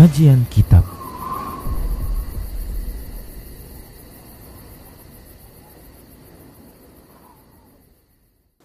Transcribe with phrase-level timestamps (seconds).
[0.00, 0.80] Kajian Kitab.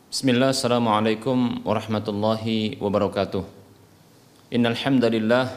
[0.08, 3.44] Bismillah, Assalamualaikum warahmatullahi wabarakatuh.
[4.48, 5.52] Innal hamdalillah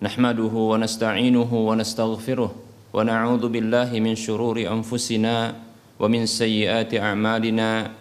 [0.00, 2.48] nahmaduhu wa nasta'inuhu wa nastaghfiruh
[2.88, 5.52] wa na'udzu billahi min shururi anfusina
[6.00, 7.92] wa min sayyiati a'malina.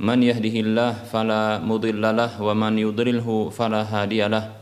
[0.00, 4.61] Man yahdihillah fala mudhillalah wa man yudlilhu fala hadiyalah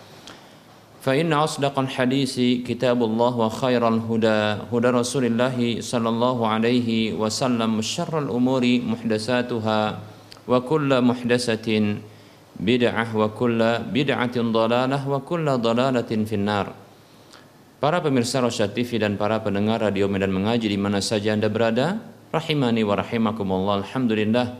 [1.06, 4.40] فإن أصدق الحديث كتاب الله وخير الهدى
[4.74, 9.80] هدى رسول الله صلى الله عليه وسلم شر الأمور محدثاتها
[10.50, 11.68] وكل محدثة
[12.60, 13.60] بدعة وكل
[13.94, 16.68] بدعة ضلالة وكل ضلالة في النار
[17.76, 22.00] Para pemirsa Rosyad TV dan para pendengar radio Medan Mengaji di mana saja Anda berada,
[22.32, 23.84] rahimani wa rahimakumullah.
[23.84, 24.56] Alhamdulillah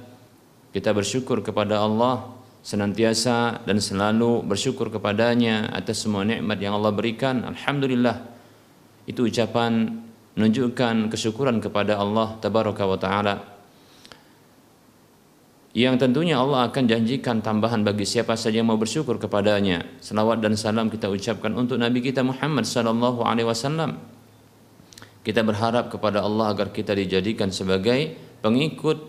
[0.76, 2.28] kita bersyukur kepada Allah
[2.61, 7.41] senantiasa dan selalu bersyukur kepadanya atas semua nikmat yang Allah berikan.
[7.45, 8.21] Alhamdulillah.
[9.09, 9.97] Itu ucapan
[10.37, 13.35] menunjukkan kesyukuran kepada Allah tabaraka wa taala.
[15.71, 19.87] Yang tentunya Allah akan janjikan tambahan bagi siapa saja yang mau bersyukur kepadanya.
[20.03, 23.95] Salawat dan salam kita ucapkan untuk Nabi kita Muhammad sallallahu alaihi wasallam.
[25.23, 28.99] Kita berharap kepada Allah agar kita dijadikan sebagai pengikut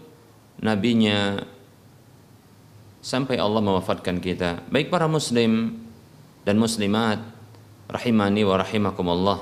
[0.62, 1.42] nabinya
[3.02, 4.62] sampai Allah mewafatkan kita.
[4.70, 5.82] Baik para muslim
[6.46, 7.18] dan muslimat
[7.90, 9.38] rahimani wa rahimakumullah.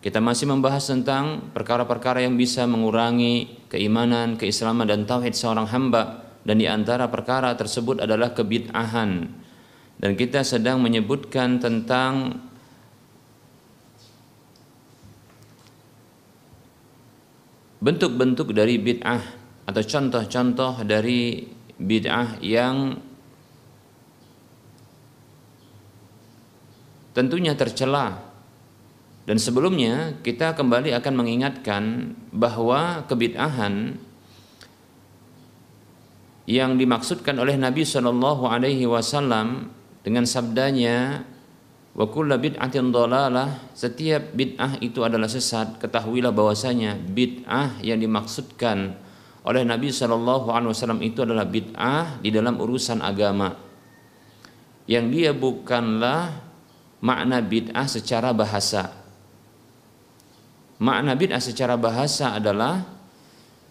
[0.00, 6.56] Kita masih membahas tentang perkara-perkara yang bisa mengurangi keimanan, keislaman dan tauhid seorang hamba dan
[6.56, 9.28] di antara perkara tersebut adalah kebid'ahan.
[10.00, 12.40] Dan kita sedang menyebutkan tentang
[17.84, 19.20] bentuk-bentuk dari bid'ah
[19.68, 21.44] atau contoh-contoh dari
[21.80, 23.00] bid'ah yang
[27.16, 28.28] tentunya tercela.
[29.24, 31.82] Dan sebelumnya kita kembali akan mengingatkan
[32.34, 33.94] bahwa kebid'ahan
[36.50, 39.70] yang dimaksudkan oleh Nabi Shallallahu Alaihi Wasallam
[40.02, 41.22] dengan sabdanya
[41.94, 45.78] wa kullu bid'atin dhalalah setiap bid'ah itu adalah sesat.
[45.78, 48.98] Ketahuilah bahwasanya bid'ah yang dimaksudkan
[49.40, 53.56] oleh Nabi Shallallahu Alaihi Wasallam itu adalah bid'ah di dalam urusan agama.
[54.84, 56.44] Yang dia bukanlah
[57.00, 58.92] makna bid'ah secara bahasa.
[60.80, 62.84] Makna bid'ah secara bahasa adalah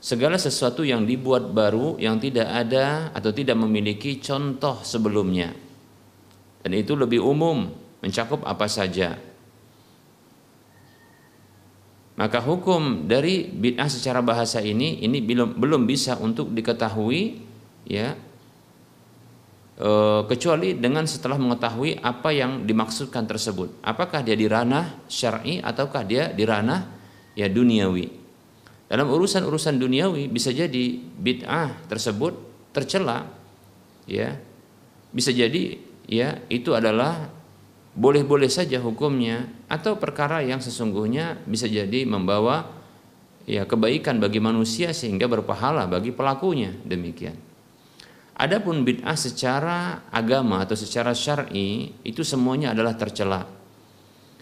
[0.01, 5.53] segala sesuatu yang dibuat baru yang tidak ada atau tidak memiliki contoh sebelumnya.
[6.65, 7.69] Dan itu lebih umum
[8.01, 9.28] mencakup apa saja
[12.19, 17.39] maka hukum dari bid'ah secara bahasa ini ini belum belum bisa untuk diketahui
[17.87, 18.11] ya
[19.79, 19.89] e,
[20.27, 23.79] kecuali dengan setelah mengetahui apa yang dimaksudkan tersebut.
[23.79, 26.91] Apakah dia di ranah syar'i ataukah dia di ranah
[27.39, 28.11] ya duniawi.
[28.91, 32.35] Dalam urusan-urusan duniawi bisa jadi bid'ah tersebut
[32.75, 33.31] tercela
[34.11, 34.35] ya.
[35.15, 37.31] Bisa jadi ya itu adalah
[37.97, 42.69] boleh-boleh saja hukumnya atau perkara yang sesungguhnya bisa jadi membawa
[43.49, 47.33] ya kebaikan bagi manusia sehingga berpahala bagi pelakunya demikian.
[48.39, 53.43] Adapun bid'ah secara agama atau secara syar'i itu semuanya adalah tercela.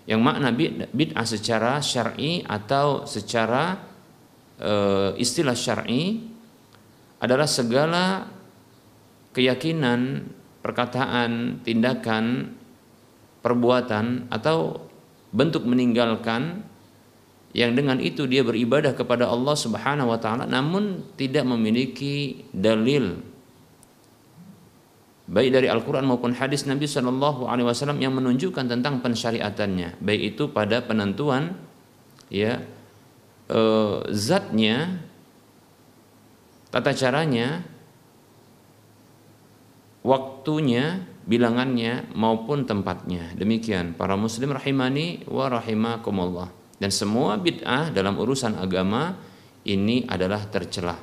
[0.06, 0.54] Yang makna
[0.94, 3.82] bid'ah secara syar'i atau secara
[4.62, 4.74] e,
[5.18, 6.30] istilah syar'i
[7.18, 8.30] adalah segala
[9.34, 10.30] keyakinan,
[10.62, 12.54] perkataan, tindakan
[13.48, 14.84] perbuatan atau
[15.32, 16.68] bentuk meninggalkan
[17.56, 23.24] yang dengan itu dia beribadah kepada Allah Subhanahu wa taala namun tidak memiliki dalil.
[25.28, 30.52] Baik dari Al-Qur'an maupun hadis Nabi Shallallahu alaihi wasallam yang menunjukkan tentang pensyariatannya baik itu
[30.52, 31.56] pada penentuan
[32.32, 32.64] ya
[33.52, 35.04] eh, zatnya
[36.72, 37.64] tata caranya
[40.04, 43.36] waktunya bilangannya maupun tempatnya.
[43.36, 46.50] Demikian para muslim rahimani wa rahimakumullah.
[46.80, 49.18] Dan semua bid'ah dalam urusan agama
[49.68, 50.96] ini adalah tercela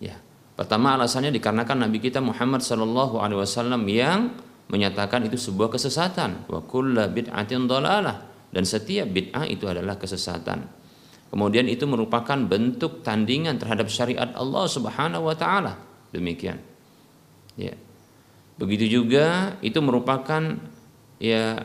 [0.00, 0.16] ya
[0.56, 4.32] pertama alasannya dikarenakan nabi kita Muhammad sallallahu alaihi wasallam yang
[4.66, 6.48] menyatakan itu sebuah kesesatan.
[6.50, 8.16] Wa kullu bid'atin dhalalah
[8.50, 10.66] dan setiap bid'ah itu adalah kesesatan.
[11.30, 15.78] Kemudian itu merupakan bentuk tandingan terhadap syariat Allah Subhanahu wa taala.
[16.10, 16.58] Demikian.
[17.58, 17.74] Ya
[18.56, 20.56] Begitu juga itu merupakan
[21.20, 21.64] ya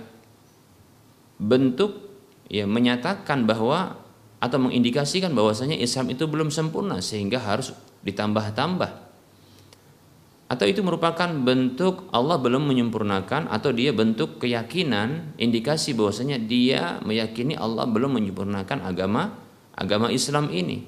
[1.40, 2.12] bentuk
[2.52, 3.96] ya menyatakan bahwa
[4.44, 7.72] atau mengindikasikan bahwasanya Islam itu belum sempurna sehingga harus
[8.04, 8.92] ditambah-tambah.
[10.52, 17.56] Atau itu merupakan bentuk Allah belum menyempurnakan atau dia bentuk keyakinan indikasi bahwasanya dia meyakini
[17.56, 19.40] Allah belum menyempurnakan agama
[19.72, 20.84] agama Islam ini.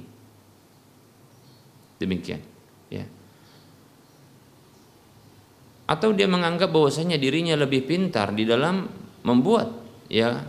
[2.04, 2.44] Demikian,
[2.92, 3.08] ya
[5.83, 8.88] atau dia menganggap bahwasanya dirinya lebih pintar di dalam
[9.27, 9.68] membuat
[10.07, 10.39] ya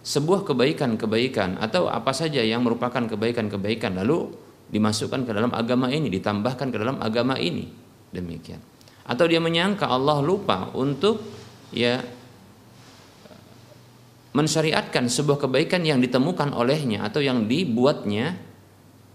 [0.00, 4.32] sebuah kebaikan-kebaikan atau apa saja yang merupakan kebaikan-kebaikan lalu
[4.70, 7.68] dimasukkan ke dalam agama ini, ditambahkan ke dalam agama ini.
[8.10, 8.62] Demikian.
[9.04, 11.20] Atau dia menyangka Allah lupa untuk
[11.74, 12.00] ya
[14.30, 18.38] mensyariatkan sebuah kebaikan yang ditemukan olehnya atau yang dibuatnya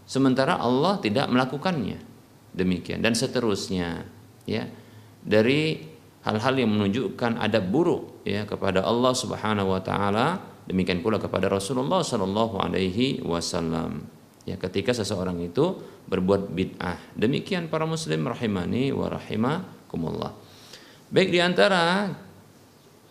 [0.03, 2.13] sementara Allah tidak melakukannya.
[2.55, 4.07] Demikian dan seterusnya,
[4.47, 4.63] ya
[5.25, 5.81] dari
[6.21, 10.41] hal-hal yang menunjukkan adab buruk ya kepada Allah Subhanahu wa taala.
[10.65, 14.05] Demikian pula kepada Rasulullah sallallahu alaihi wasallam.
[14.45, 17.17] Ya ketika seseorang itu berbuat bid'ah.
[17.17, 20.33] Demikian para muslim rahimani wa rahimakumullah.
[21.09, 22.13] Baik di antara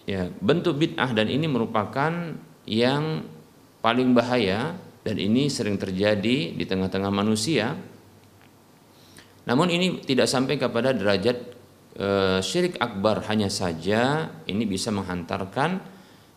[0.07, 2.11] ya bentuk bid'ah dan ini merupakan
[2.67, 3.23] yang
[3.79, 4.75] paling bahaya
[5.07, 7.79] dan ini sering terjadi di tengah-tengah manusia.
[9.47, 11.54] Namun ini tidak sampai kepada derajat
[11.95, 12.09] e,
[12.43, 15.81] syirik akbar hanya saja ini bisa menghantarkan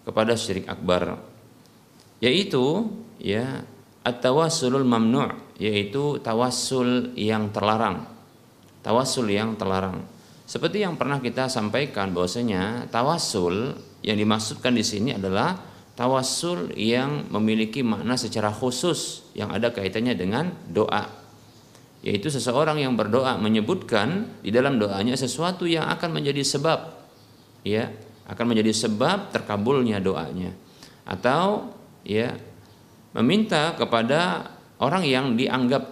[0.08, 1.20] kepada syirik akbar.
[2.24, 2.90] Yaitu
[3.22, 3.62] ya
[4.06, 8.06] at-tawassulul mamnu' yaitu tawassul yang terlarang.
[8.86, 10.06] Tawassul yang terlarang.
[10.48, 15.60] Seperti yang pernah kita sampaikan bahwasanya tawassul yang dimaksudkan di sini adalah
[15.98, 21.17] tawassul yang memiliki makna secara khusus yang ada kaitannya dengan doa
[22.08, 26.80] yaitu seseorang yang berdoa menyebutkan di dalam doanya sesuatu yang akan menjadi sebab
[27.68, 27.92] ya
[28.32, 30.56] akan menjadi sebab terkabulnya doanya.
[31.04, 31.76] Atau
[32.08, 32.32] ya
[33.12, 35.84] meminta kepada orang yang dianggap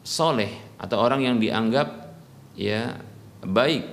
[0.00, 2.16] soleh atau orang yang dianggap
[2.56, 2.96] ya
[3.44, 3.84] baik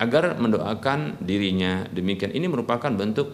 [0.00, 1.88] agar mendoakan dirinya.
[1.92, 2.32] Demikian.
[2.32, 3.32] Ini merupakan bentuk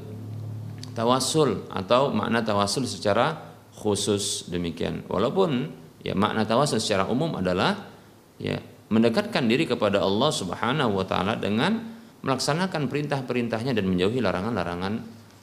[0.95, 3.39] tawasul atau makna tawasul secara
[3.79, 4.51] khusus.
[4.51, 5.07] Demikian.
[5.07, 5.71] Walaupun
[6.03, 7.91] ya makna tawasul secara umum adalah
[8.39, 8.59] ya
[8.89, 11.77] mendekatkan diri kepada Allah Subhanahu wa taala dengan
[12.25, 14.95] melaksanakan perintah-perintahnya dan menjauhi larangan-larangan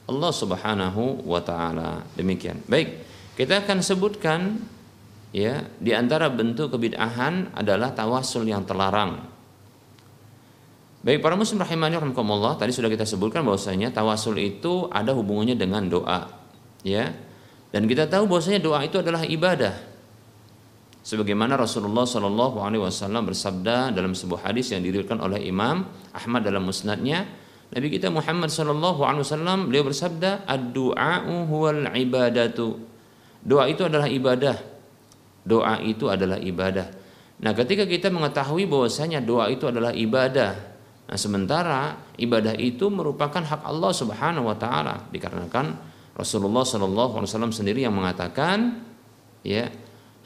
[0.06, 2.04] Allah Subhanahu wa taala.
[2.14, 2.62] Demikian.
[2.66, 3.02] Baik,
[3.34, 4.60] kita akan sebutkan
[5.34, 9.34] ya di antara bentuk kebid'ahan adalah tawasul yang terlarang.
[11.06, 15.86] Baik para muslim rahimani rahimakumullah, tadi sudah kita sebutkan bahwasanya tawasul itu ada hubungannya dengan
[15.86, 16.26] doa,
[16.82, 17.14] ya.
[17.70, 19.95] Dan kita tahu bahwasanya doa itu adalah ibadah
[21.06, 26.66] sebagaimana Rasulullah Shallallahu Alaihi Wasallam bersabda dalam sebuah hadis yang diriwayatkan oleh Imam Ahmad dalam
[26.66, 27.30] musnadnya
[27.70, 32.78] Nabi kita Muhammad Shallallahu Alaihi Wasallam beliau bersabda ad-du'a huwal ibadatu.
[33.46, 34.58] Doa itu adalah ibadah.
[35.46, 36.90] Doa itu adalah ibadah.
[37.42, 40.74] Nah ketika kita mengetahui bahwasanya doa itu adalah ibadah
[41.06, 44.94] nah sementara ibadah itu merupakan hak Allah Subhanahu Wa Taala.
[45.14, 45.66] Dikarenakan
[46.18, 48.82] Rasulullah Shallallahu Alaihi Wasallam sendiri yang mengatakan
[49.46, 49.70] ya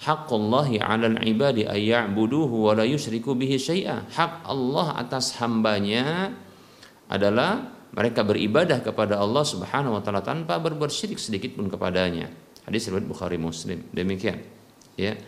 [0.00, 4.08] haqqullahi 'alal ibadi ay ya'buduhu wa la yusyriku bihi syai'a.
[4.08, 6.32] Hak Allah atas hambanya
[7.06, 12.30] adalah mereka beribadah kepada Allah Subhanahu wa taala tanpa berbuat syirik sedikit pun kepadanya.
[12.64, 13.82] Hadis riwayat Bukhari Muslim.
[13.90, 14.40] Demikian.
[14.94, 15.18] Ya.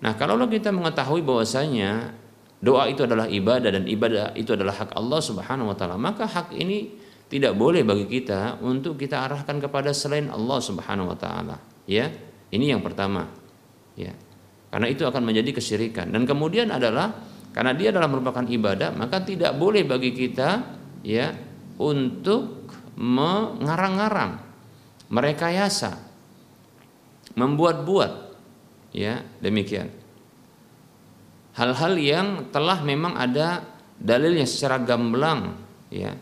[0.00, 2.14] Nah, kalau kita mengetahui bahwasanya
[2.60, 6.56] doa itu adalah ibadah dan ibadah itu adalah hak Allah Subhanahu wa taala, maka hak
[6.56, 6.94] ini
[7.26, 11.58] tidak boleh bagi kita untuk kita arahkan kepada selain Allah Subhanahu wa taala,
[11.90, 12.06] ya.
[12.46, 13.26] Ini yang pertama
[13.96, 14.12] ya.
[14.70, 16.12] Karena itu akan menjadi kesyirikan.
[16.12, 17.16] Dan kemudian adalah
[17.56, 21.32] karena dia adalah merupakan ibadah maka tidak boleh bagi kita ya
[21.80, 22.68] untuk
[23.00, 24.36] mengarang-arang
[25.08, 25.96] merekayasa
[27.36, 28.12] membuat-buat
[28.92, 29.88] ya demikian.
[31.56, 33.64] Hal-hal yang telah memang ada
[33.96, 35.56] dalilnya secara gamblang
[35.88, 36.12] ya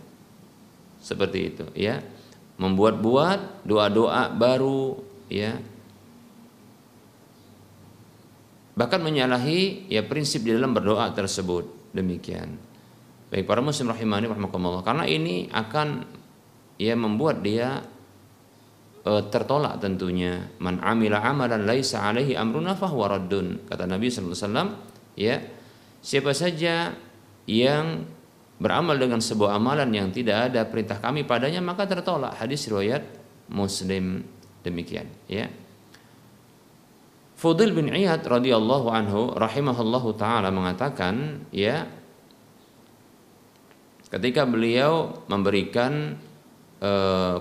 [1.02, 1.98] seperti itu ya.
[2.54, 5.58] Membuat-buat doa-doa baru ya
[8.74, 11.94] bahkan menyalahi ya prinsip di dalam berdoa tersebut.
[11.94, 12.58] Demikian.
[13.30, 14.82] Baik para muslim rahimani rahimakumullah.
[14.82, 16.06] Karena ini akan
[16.78, 17.82] ya membuat dia
[19.02, 20.50] e, tertolak tentunya.
[20.58, 23.66] Man amila amalan laisa alaihi amruna fahuwa raddun.
[23.70, 24.68] Kata Nabi sallallahu alaihi wasallam
[25.14, 25.34] ya
[26.02, 26.94] siapa saja
[27.46, 28.06] yang
[28.58, 32.34] beramal dengan sebuah amalan yang tidak ada perintah kami padanya maka tertolak.
[32.38, 33.06] Hadis riwayat
[33.54, 34.26] Muslim.
[34.64, 35.44] Demikian ya
[37.44, 41.84] Fudil bin Iyad radhiyallahu anhu rahimahullahu taala mengatakan ya
[44.08, 46.16] ketika beliau memberikan
[46.80, 46.90] e,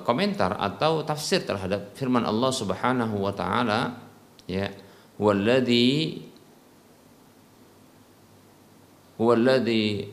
[0.04, 3.96] komentar atau tafsir terhadap firman Allah Subhanahu wa taala
[4.44, 4.76] ya
[5.16, 6.20] walladzi
[9.16, 10.12] huwallazi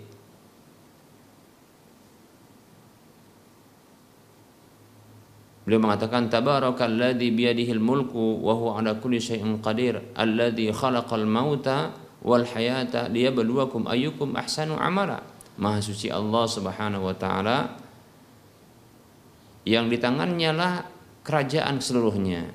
[5.65, 11.93] Beliau mengatakan tabarakalladzi biyadihil mulku wa huwa ala kulli syai'in qadir alladzi khalaqal mauta
[12.25, 15.21] wal hayata liyabluwakum ayyukum ahsanu amala.
[15.61, 17.77] Maha suci Allah Subhanahu wa taala
[19.69, 20.73] yang di tangannya lah
[21.21, 22.49] kerajaan seluruhnya.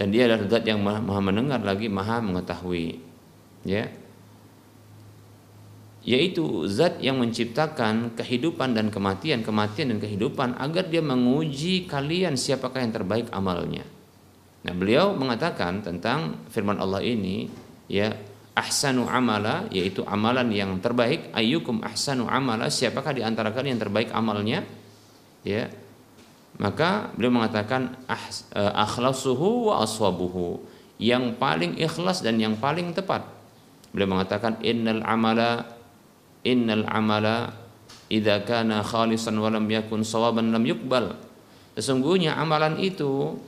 [0.00, 3.04] Dan dia adalah zat yang maha mendengar lagi maha mengetahui.
[3.68, 3.90] Ya
[6.06, 12.80] yaitu zat yang menciptakan kehidupan dan kematian, kematian dan kehidupan agar dia menguji kalian siapakah
[12.80, 13.84] yang terbaik amalnya.
[14.62, 17.50] Nah, beliau mengatakan tentang firman Allah ini
[17.90, 18.14] ya
[18.58, 21.30] ahsanu amala yaitu amalan yang terbaik.
[21.34, 24.66] Ayyukum ahsanu amala siapakah di antara kalian yang terbaik amalnya?
[25.46, 25.70] Ya
[26.58, 30.58] maka beliau mengatakan eh, akhlasuhu wa aswabuhu
[30.98, 33.22] yang paling ikhlas dan yang paling tepat.
[33.94, 35.77] Beliau mengatakan innal amala
[36.46, 37.54] innal amala
[38.10, 41.16] idza kana khalisan wa lam yakun sawaban lam yukbal
[41.78, 43.38] sesungguhnya amalan itu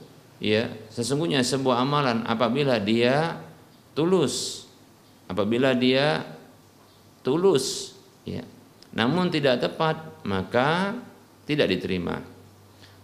[0.41, 3.37] ya sesungguhnya sebuah amalan apabila dia
[3.93, 4.65] tulus.
[5.27, 6.27] Apabila dia
[7.23, 7.95] tulus
[8.27, 8.43] ya.
[8.91, 9.95] Namun tidak tepat
[10.27, 10.99] maka
[11.47, 12.19] tidak diterima.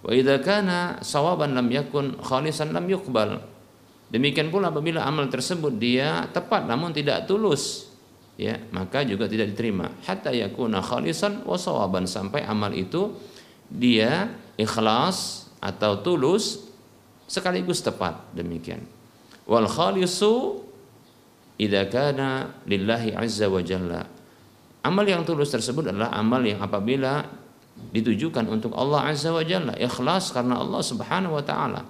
[0.04, 3.40] Wa idza kana sawaban lam yakun khalisan lam yukbal
[4.08, 7.87] demikian pula apabila amal tersebut dia tepat namun tidak tulus
[8.38, 9.90] ya maka juga tidak diterima.
[10.06, 12.06] Hatta yakuna khalisan wa sawaban.
[12.06, 13.12] Sampai amal itu
[13.68, 16.70] dia ikhlas atau tulus
[17.26, 18.22] sekaligus tepat.
[18.32, 18.86] Demikian.
[19.50, 20.64] Wal khalisu
[21.58, 24.06] idza kana lillahi azza wa jalla.
[24.86, 27.26] Amal yang tulus tersebut adalah amal yang apabila
[27.92, 29.74] ditujukan untuk Allah azza wa jalla.
[29.76, 31.82] Ikhlas karena Allah subhanahu wa taala.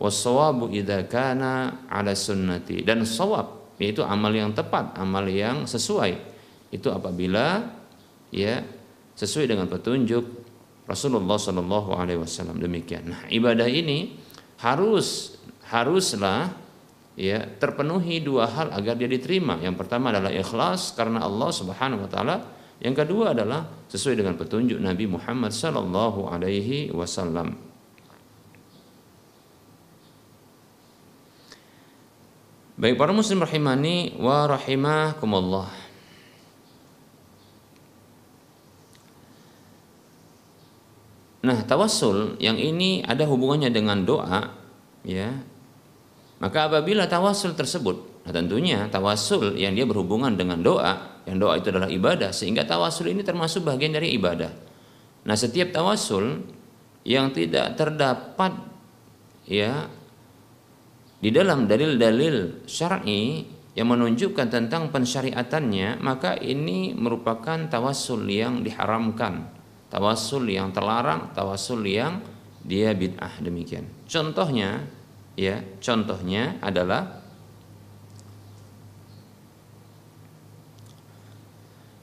[0.00, 2.80] Wasawabu idza kana ala sunnati.
[2.80, 6.20] Dan sawab yaitu amal yang tepat, amal yang sesuai.
[6.68, 7.64] Itu apabila
[8.28, 8.60] ya
[9.16, 10.22] sesuai dengan petunjuk
[10.84, 13.08] Rasulullah Shallallahu Alaihi Wasallam demikian.
[13.08, 14.20] Nah ibadah ini
[14.60, 15.40] harus
[15.72, 16.52] haruslah
[17.16, 19.56] ya terpenuhi dua hal agar dia diterima.
[19.58, 22.36] Yang pertama adalah ikhlas karena Allah Subhanahu Wa Taala.
[22.80, 27.69] Yang kedua adalah sesuai dengan petunjuk Nabi Muhammad Shallallahu Alaihi Wasallam.
[32.80, 35.68] Baik para muslim rahimani wa rahimakumullah.
[41.44, 44.56] Nah, tawassul yang ini ada hubungannya dengan doa,
[45.04, 45.28] ya.
[46.40, 51.68] Maka apabila tawassul tersebut, nah tentunya tawassul yang dia berhubungan dengan doa, yang doa itu
[51.68, 54.52] adalah ibadah, sehingga tawassul ini termasuk bagian dari ibadah.
[55.28, 56.48] Nah, setiap tawassul
[57.04, 58.56] yang tidak terdapat
[59.44, 59.99] ya
[61.20, 63.44] di dalam dalil-dalil syar'i
[63.76, 69.52] yang menunjukkan tentang pensyariatannya maka ini merupakan tawassul yang diharamkan.
[69.92, 72.24] Tawassul yang terlarang tawassul yang
[72.64, 73.84] dia bid'ah demikian.
[74.08, 74.88] Contohnya
[75.36, 77.20] ya contohnya adalah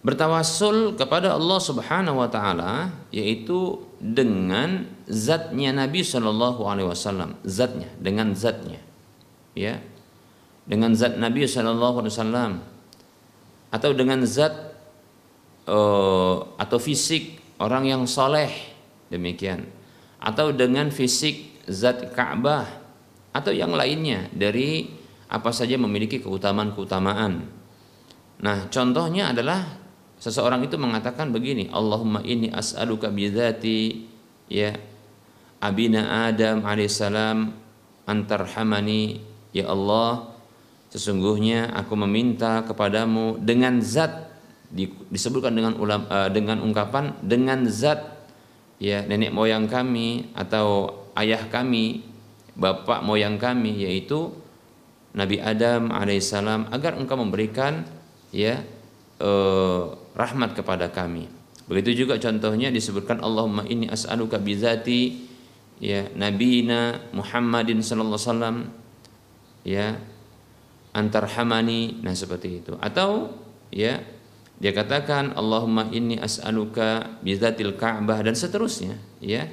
[0.05, 7.33] bertawassul kepada Allah Subhanahu wa taala yaitu dengan zatnya Nabi Shallallahu alaihi wasallam.
[7.43, 8.86] Zatnya dengan zatnya
[9.57, 9.81] ya.
[10.69, 12.51] Dengan zat Nabi Shallallahu Alaihi Wasallam.
[13.73, 14.53] Atau dengan zat
[15.65, 18.53] uh, atau fisik orang yang soleh
[19.09, 19.65] demikian.
[20.21, 22.65] Atau dengan fisik zat Ka'bah
[23.35, 24.89] atau yang lainnya dari
[25.27, 27.43] apa saja memiliki keutamaan-keutamaan.
[28.41, 29.77] Nah, contohnya adalah
[30.17, 34.07] seseorang itu mengatakan begini, Allahumma inni as'aluka bidzati
[34.49, 34.73] ya.
[35.57, 37.49] Abina Adam alaihissalam
[38.05, 39.19] antarhamani
[39.57, 40.29] Ya Allah,
[40.93, 44.29] sesungguhnya aku meminta kepadamu dengan zat
[45.09, 48.03] disebutkan dengan ulam, uh, dengan ungkapan dengan zat
[48.77, 52.05] ya nenek moyang kami atau ayah kami,
[52.53, 54.29] bapak moyang kami yaitu
[55.17, 57.81] Nabi Adam alaihissalam agar engkau memberikan
[58.29, 58.61] ya
[59.17, 59.83] eh,
[60.13, 61.25] rahmat kepada kami.
[61.65, 65.27] Begitu juga contohnya disebutkan Allahumma inni as'aluka bizati
[65.81, 68.57] ya nabiyina Muhammadin sallallahu alaihi wasallam
[69.67, 69.99] ya
[70.95, 72.79] antarhamani nah seperti itu.
[72.79, 73.35] Atau
[73.67, 73.99] ya
[74.57, 79.51] dia katakan Allahumma inni as'aluka bizatil Ka'bah dan seterusnya ya.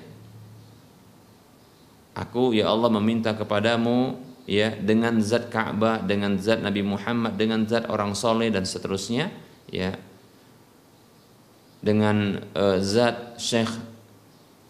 [2.14, 7.90] Aku ya Allah meminta kepadamu ya dengan zat Ka'bah dengan zat Nabi Muhammad dengan zat
[7.90, 9.35] orang soleh dan seterusnya
[9.68, 9.99] ya.
[11.85, 13.93] Dengan uh, zat Syekh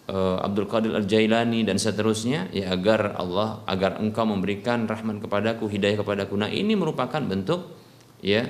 [0.04, 6.36] Abdul Qadir Al-Jailani dan seterusnya ya agar Allah agar engkau memberikan rahmat kepadaku hidayah kepadaku.
[6.36, 7.72] Nah ini merupakan bentuk
[8.20, 8.44] ya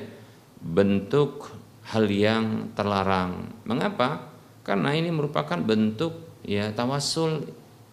[0.59, 1.47] bentuk
[1.95, 3.55] hal yang terlarang.
[3.71, 4.35] Mengapa?
[4.67, 7.47] Karena ini merupakan bentuk ya tawasul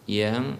[0.10, 0.58] yang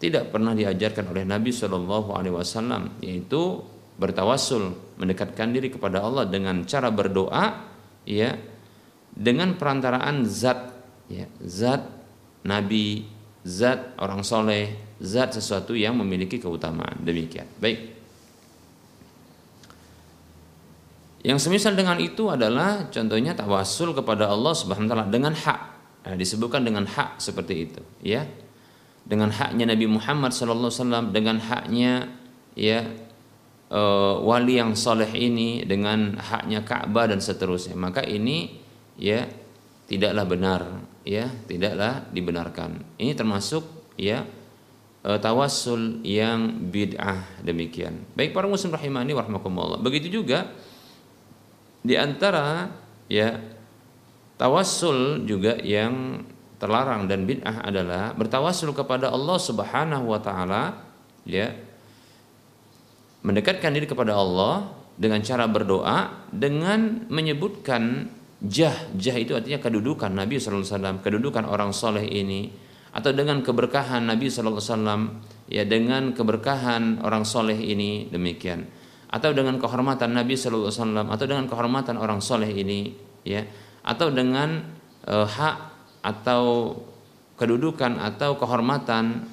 [0.00, 3.60] tidak pernah diajarkan oleh Nabi Shallallahu Alaihi Wasallam yaitu
[4.00, 7.68] bertawasul mendekatkan diri kepada Allah dengan cara berdoa
[8.08, 8.34] ya
[9.14, 10.72] dengan perantaraan zat
[11.06, 12.03] ya zat
[12.44, 13.08] nabi,
[13.44, 17.00] zat orang soleh, zat sesuatu yang memiliki keutamaan.
[17.04, 17.48] Demikian.
[17.60, 17.92] Baik.
[21.24, 25.60] Yang semisal dengan itu adalah contohnya tawasul kepada Allah Subhanahu wa taala dengan hak.
[26.04, 28.28] Nah, disebutkan dengan hak seperti itu, ya.
[29.08, 31.92] Dengan haknya Nabi Muhammad sallallahu alaihi wasallam, dengan haknya
[32.52, 32.84] ya
[33.72, 37.72] uh, wali yang soleh ini, dengan haknya Ka'bah dan seterusnya.
[37.72, 38.60] Maka ini
[39.00, 39.24] ya
[39.88, 40.60] tidaklah benar
[41.04, 42.82] ya tidaklah dibenarkan.
[42.96, 43.62] Ini termasuk
[44.00, 44.24] ya
[45.04, 48.02] e, tawassul yang bid'ah demikian.
[48.16, 50.50] Baik para muslim rahimani warahmatullah begitu juga
[51.84, 52.72] di antara
[53.12, 53.36] ya
[54.40, 56.24] tawassul juga yang
[56.56, 60.80] terlarang dan bid'ah adalah bertawassul kepada Allah Subhanahu wa taala
[61.28, 61.52] ya
[63.20, 68.08] mendekatkan diri kepada Allah dengan cara berdoa dengan menyebutkan
[68.42, 74.30] jah jah itu artinya kedudukan Nabi SAW kedudukan orang soleh ini atau dengan keberkahan Nabi
[74.30, 74.62] SAW
[75.50, 78.70] ya dengan keberkahan orang soleh ini demikian.
[79.10, 80.70] Atau dengan kehormatan Nabi SAW
[81.10, 82.94] atau dengan kehormatan orang soleh ini
[83.26, 83.42] ya.
[83.82, 84.62] Atau dengan
[85.10, 85.56] uh, hak
[86.06, 86.74] atau
[87.34, 89.26] kedudukan atau kehormatan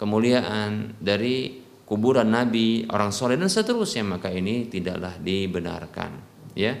[0.00, 6.10] kemuliaan dari kuburan Nabi orang soleh dan seterusnya maka ini tidaklah dibenarkan
[6.56, 6.72] ya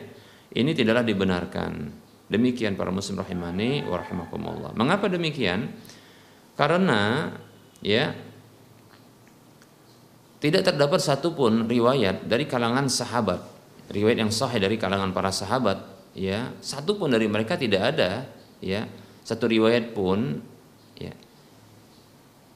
[0.52, 1.72] ini tidaklah dibenarkan.
[2.32, 4.72] Demikian para muslim rahimani wa rahimakumullah.
[4.72, 5.68] Mengapa demikian?
[6.56, 7.32] Karena
[7.84, 8.16] ya
[10.42, 13.46] tidak terdapat satupun riwayat dari kalangan sahabat,
[13.94, 15.78] riwayat yang sahih dari kalangan para sahabat,
[16.18, 18.26] ya, satupun dari mereka tidak ada,
[18.58, 18.90] ya,
[19.22, 20.42] satu riwayat pun,
[20.98, 21.14] ya,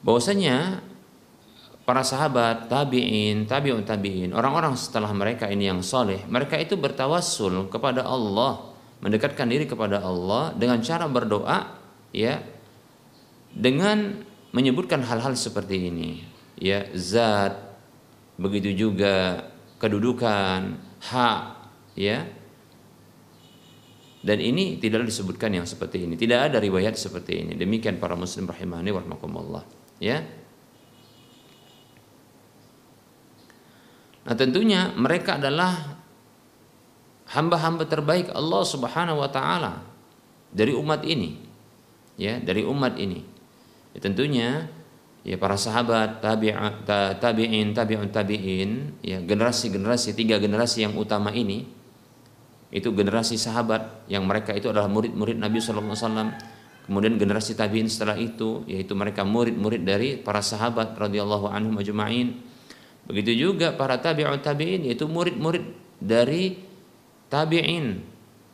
[0.03, 0.83] bahwasanya
[1.87, 8.03] para sahabat, tabi'in, tabi'un tabi'in, orang-orang setelah mereka ini yang soleh, mereka itu bertawassul kepada
[8.03, 11.79] Allah, mendekatkan diri kepada Allah dengan cara berdoa,
[12.11, 12.43] ya,
[13.55, 14.19] dengan
[14.51, 16.27] menyebutkan hal-hal seperti ini,
[16.59, 17.55] ya, zat,
[18.35, 19.47] begitu juga
[19.79, 20.75] kedudukan,
[21.07, 21.41] hak,
[21.95, 22.27] ya,
[24.27, 26.19] dan ini tidak disebutkan yang seperti ini.
[26.19, 27.53] Tidak ada riwayat seperti ini.
[27.55, 29.63] Demikian para muslim rahimani warahmatullah.
[30.03, 30.19] Ya.
[34.27, 35.97] Nah tentunya mereka adalah
[37.31, 39.83] hamba-hamba terbaik Allah Subhanahu wa taala
[40.51, 41.39] dari umat ini.
[42.17, 43.21] Ya, dari umat ini.
[43.93, 44.67] Ya, tentunya
[45.21, 46.83] ya para sahabat, tabi'in,
[47.19, 48.71] tabi'in, tabi'un tabi'in,
[49.05, 51.77] ya generasi-generasi tiga generasi yang utama ini
[52.67, 56.29] itu generasi sahabat yang mereka itu adalah murid-murid Nabi sallallahu alaihi wasallam.
[56.87, 62.39] Kemudian generasi tabi'in setelah itu yaitu mereka murid-murid dari para sahabat radhiyallahu anhum ajma'in
[63.07, 65.63] Begitu juga para tabi'ut tabi'in yaitu murid-murid
[66.03, 66.59] dari
[67.31, 68.03] tabi'in.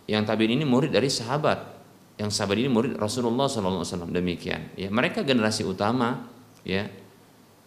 [0.05, 1.73] Yang tabi'in ini murid dari sahabat.
[2.21, 4.77] Yang sahabat ini murid Rasulullah SAW demikian.
[4.77, 6.29] Ya, mereka generasi utama
[6.61, 6.85] ya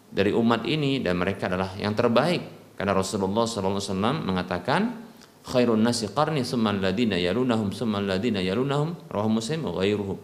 [0.07, 5.03] dari umat ini dan mereka adalah yang terbaik karena Rasulullah SAW mengatakan
[5.43, 10.15] khairun nasi qarni summa alladina yalunahum summa alladina yalunahum rawahu muslim wa ghairuhu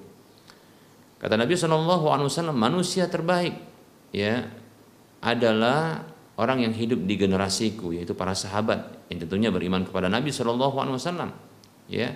[1.19, 3.55] kata Nabi SAW manusia terbaik
[4.15, 4.47] ya
[5.23, 10.75] adalah orang yang hidup di generasiku yaitu para sahabat yang tentunya beriman kepada Nabi Shallallahu
[10.81, 11.29] Alaihi Wasallam
[11.89, 12.09] ya.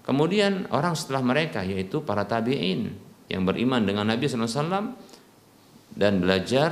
[0.00, 2.90] Kemudian orang setelah mereka yaitu para tabiin
[3.30, 4.86] yang beriman dengan Nabi Shallallahu Alaihi Wasallam
[5.94, 6.70] dan belajar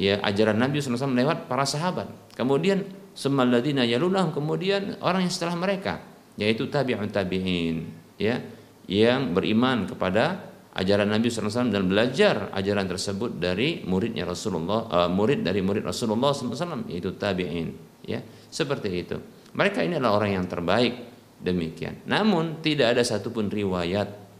[0.00, 2.08] ya ajaran Nabi Shallallahu Alaihi Wasallam lewat para sahabat.
[2.32, 6.00] Kemudian semaladina yalunahum kemudian orang yang setelah mereka
[6.40, 7.84] yaitu tabi'un tabi'in
[8.16, 8.40] ya
[8.88, 15.42] yang beriman kepada ajaran Nabi SAW dan belajar ajaran tersebut dari muridnya Rasulullah uh, murid
[15.42, 17.68] dari murid Rasulullah SAW yaitu tabi'in
[18.06, 18.22] ya.
[18.50, 19.16] Seperti itu.
[19.54, 21.10] Mereka ini adalah orang yang terbaik.
[21.40, 22.04] Demikian.
[22.04, 24.30] Namun tidak ada satupun riwayat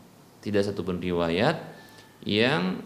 [0.40, 1.56] tidak satupun riwayat
[2.24, 2.80] yang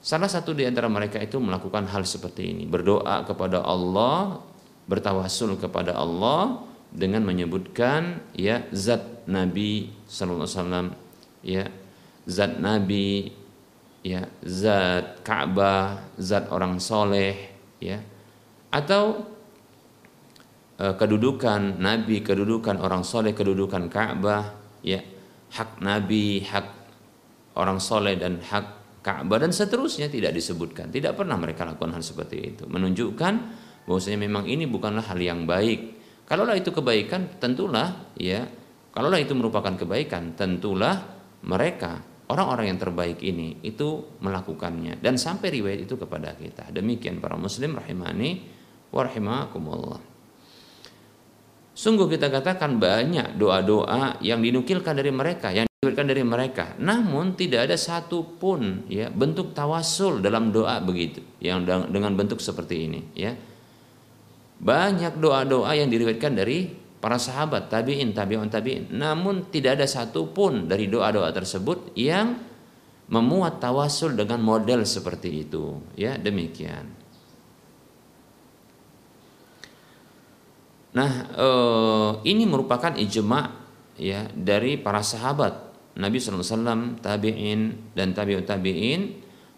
[0.00, 2.64] salah satu di antara mereka itu melakukan hal seperti ini.
[2.68, 4.40] Berdoa kepada Allah
[4.86, 6.62] bertawasul kepada Allah
[6.94, 10.94] dengan menyebutkan ya zat Nabi wasallam
[11.42, 11.66] ya
[12.26, 13.30] zat Nabi
[14.02, 17.34] ya zat Ka'bah zat orang soleh
[17.78, 18.02] ya.
[18.70, 19.24] Atau
[20.78, 25.00] uh, kedudukan Nabi kedudukan orang soleh kedudukan Ka'bah ya.
[25.46, 26.66] Hak Nabi hak
[27.54, 30.90] orang soleh dan hak Ka'bah dan seterusnya tidak disebutkan.
[30.90, 32.64] Tidak pernah mereka lakukan hal seperti itu.
[32.66, 33.34] Menunjukkan
[33.86, 35.94] bahwasanya memang ini bukanlah hal yang baik.
[36.26, 38.42] Kalaulah itu kebaikan, tentulah ya,
[38.90, 41.06] kalaulah itu merupakan kebaikan, tentulah
[41.46, 46.70] mereka orang-orang yang terbaik ini itu melakukannya dan sampai riwayat itu kepada kita.
[46.74, 48.42] Demikian para muslim rahimani
[48.90, 50.00] wa rahimakumullah.
[51.76, 56.72] Sungguh kita katakan banyak doa-doa yang dinukilkan dari mereka, yang diberikan dari mereka.
[56.80, 62.88] Namun tidak ada satu pun ya bentuk tawasul dalam doa begitu, yang dengan bentuk seperti
[62.88, 63.36] ini ya
[64.56, 68.92] banyak doa-doa yang diriwayatkan dari para sahabat tabiin tabiun tabiin.
[68.92, 72.38] Namun tidak ada satupun dari doa-doa tersebut yang
[73.06, 75.78] memuat tawasul dengan model seperti itu.
[75.94, 76.90] Ya demikian.
[80.96, 83.52] Nah eh, ini merupakan ijma
[84.00, 85.68] ya dari para sahabat.
[85.96, 89.00] Nabi SAW tabiin dan tabiun tabiin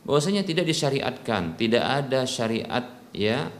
[0.06, 1.58] bahwasanya tidak disyariatkan.
[1.58, 3.50] Tidak ada syariat ya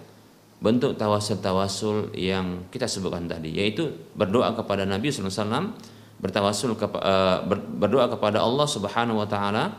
[0.58, 5.78] bentuk tawasul-tawasul yang kita sebutkan tadi yaitu berdoa kepada Nabi SAW
[6.18, 7.38] bertawasul kepa, uh,
[7.78, 9.78] berdoa kepada Allah Subhanahu wa taala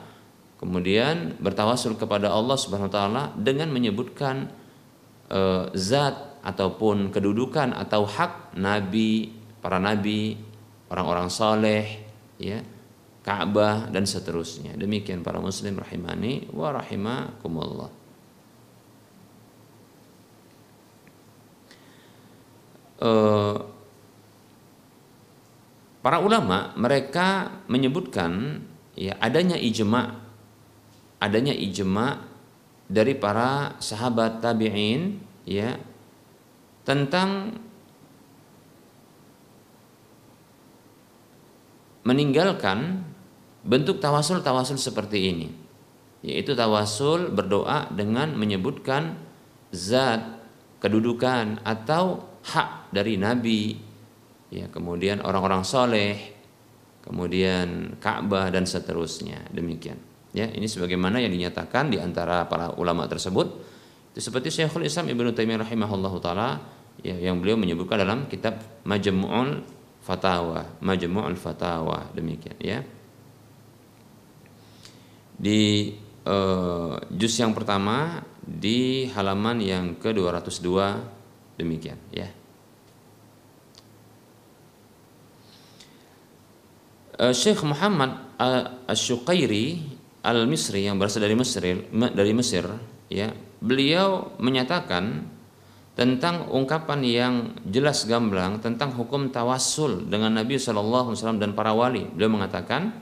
[0.55, 4.47] kemudian bertawasul kepada Allah Subhanahu wa taala dengan menyebutkan
[5.27, 10.39] uh, zat ataupun kedudukan atau hak nabi para nabi
[10.87, 12.07] orang-orang saleh
[12.39, 12.63] ya
[13.19, 14.79] Ka'bah dan seterusnya.
[14.79, 17.98] Demikian para muslim rahimani wa rahimakumullah
[22.99, 23.57] Eh,
[26.03, 28.59] para ulama mereka menyebutkan
[28.99, 30.19] ya adanya ijma
[31.23, 32.27] adanya ijma
[32.91, 35.15] dari para sahabat tabi'in
[35.47, 35.79] ya
[36.83, 37.55] tentang
[42.03, 43.07] meninggalkan
[43.63, 45.47] bentuk tawasul-tawasul seperti ini
[46.19, 49.15] yaitu tawasul berdoa dengan menyebutkan
[49.71, 50.19] zat
[50.83, 53.77] kedudukan atau hak dari Nabi,
[54.49, 56.17] ya kemudian orang-orang soleh,
[57.05, 59.45] kemudian Ka'bah dan seterusnya.
[59.53, 59.97] Demikian.
[60.33, 63.47] Ya, ini sebagaimana yang dinyatakan di antara para ulama tersebut.
[64.13, 66.49] Itu seperti Syekhul Islam Ibnu Taimiyah rahimahullah taala
[67.01, 69.61] ya, yang beliau menyebutkan dalam kitab Majmu'ul
[70.01, 72.81] Fatawa, Majmu'ul Fatawa demikian ya.
[75.39, 75.93] Di
[76.25, 80.69] uh, juz yang pertama di halaman yang ke-202
[81.59, 82.31] Demikian ya.
[87.19, 88.15] Uh, Syekh Muhammad
[88.87, 89.83] Asy-Syuqairi
[90.23, 92.63] Al-Misri yang berasal dari Mesir, dari Mesir
[93.11, 95.27] ya, beliau menyatakan
[95.99, 97.33] tentang ungkapan yang
[97.67, 102.07] jelas gamblang tentang hukum tawassul dengan Nabi Wasallam dan para wali.
[102.07, 102.95] Beliau mengatakan,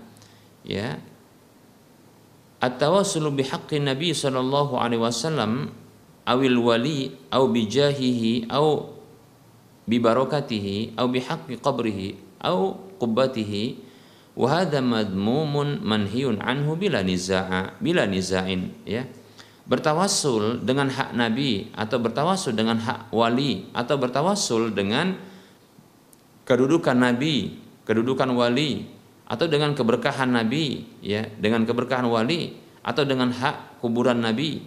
[0.65, 0.97] ya,
[2.57, 5.69] at-tawassulu bihaqqi Nabi Shallallahu Alaihi Wasallam
[6.25, 8.97] awil wali au bijahihi au
[9.85, 13.86] bibarakatihi au bihaqqi qabrihi au qubbatihi
[14.37, 19.09] wa hadha madmumun manhiyun anhu bila niza'a bila niza'in ya.
[19.67, 25.19] Bertawassul dengan hak nabi atau bertawassul dengan hak wali atau bertawassul dengan
[26.47, 28.87] kedudukan nabi kedudukan wali
[29.27, 34.63] atau dengan keberkahan nabi ya dengan keberkahan wali atau dengan hak kuburan nabi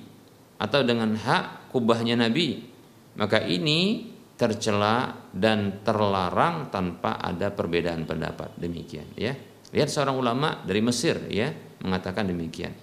[0.60, 2.68] atau dengan hak kubahnya Nabi.
[3.16, 8.52] Maka ini tercela dan terlarang tanpa ada perbedaan pendapat.
[8.60, 9.32] Demikian ya
[9.70, 12.74] lihat seorang ulama dari Mesir ya mengatakan demikian.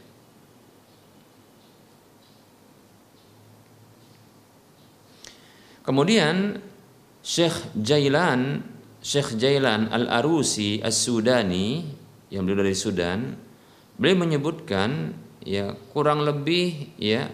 [5.88, 6.60] Kemudian
[7.24, 8.60] Syekh Jailan
[9.00, 11.88] Syekh Jailan Al-Arusi As-Sudani
[12.28, 13.40] yang beliau dari Sudan
[13.96, 15.16] beliau menyebutkan
[15.48, 17.32] ya kurang lebih ya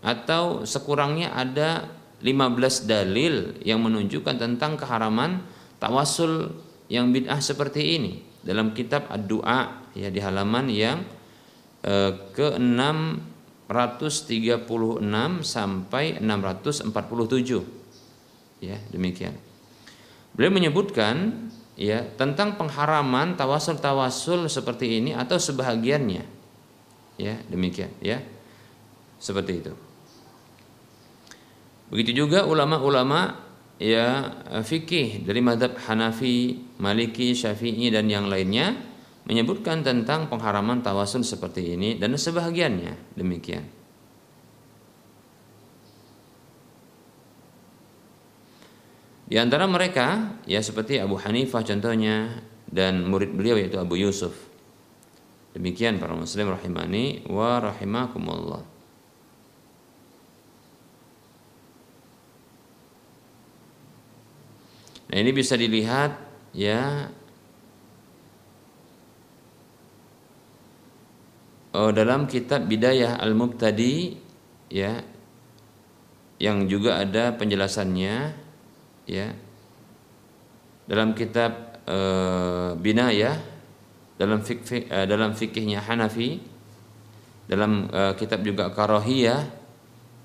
[0.00, 1.92] atau sekurangnya ada
[2.24, 5.44] 15 dalil yang menunjukkan tentang keharaman
[5.76, 6.56] tawasul
[6.88, 11.04] yang bid'ah seperti ini dalam kitab ad-du'a ya di halaman yang
[11.84, 13.70] eh, ke 636
[15.44, 17.80] sampai 647
[18.60, 19.34] ya demikian.
[20.36, 26.24] Beliau menyebutkan ya tentang pengharaman tawasul-tawasul seperti ini atau sebahagiannya.
[27.20, 28.20] Ya demikian ya.
[29.20, 29.72] Seperti itu.
[31.92, 33.36] Begitu juga ulama-ulama
[33.76, 38.72] ya fikih dari madhab Hanafi, Maliki, Syafi'i dan yang lainnya
[39.28, 43.64] menyebutkan tentang pengharaman tawasul seperti ini dan sebahagiannya demikian.
[49.30, 54.34] Di antara mereka ya seperti Abu Hanifah contohnya dan murid beliau yaitu Abu Yusuf.
[55.54, 58.62] Demikian para muslim rahimani wa rahimakumullah.
[65.10, 67.10] Nah ini bisa dilihat ya.
[71.70, 74.18] Oh, dalam kitab Bidayah Al-Mubtadi
[74.74, 75.06] ya
[76.42, 78.16] yang juga ada penjelasannya
[79.06, 79.28] ya.
[80.90, 81.98] Dalam kitab e,
[82.74, 83.38] Binayah
[84.18, 86.42] dalam fikih e, dalam fikihnya Hanafi
[87.46, 89.40] dalam e, kitab juga Karohiyah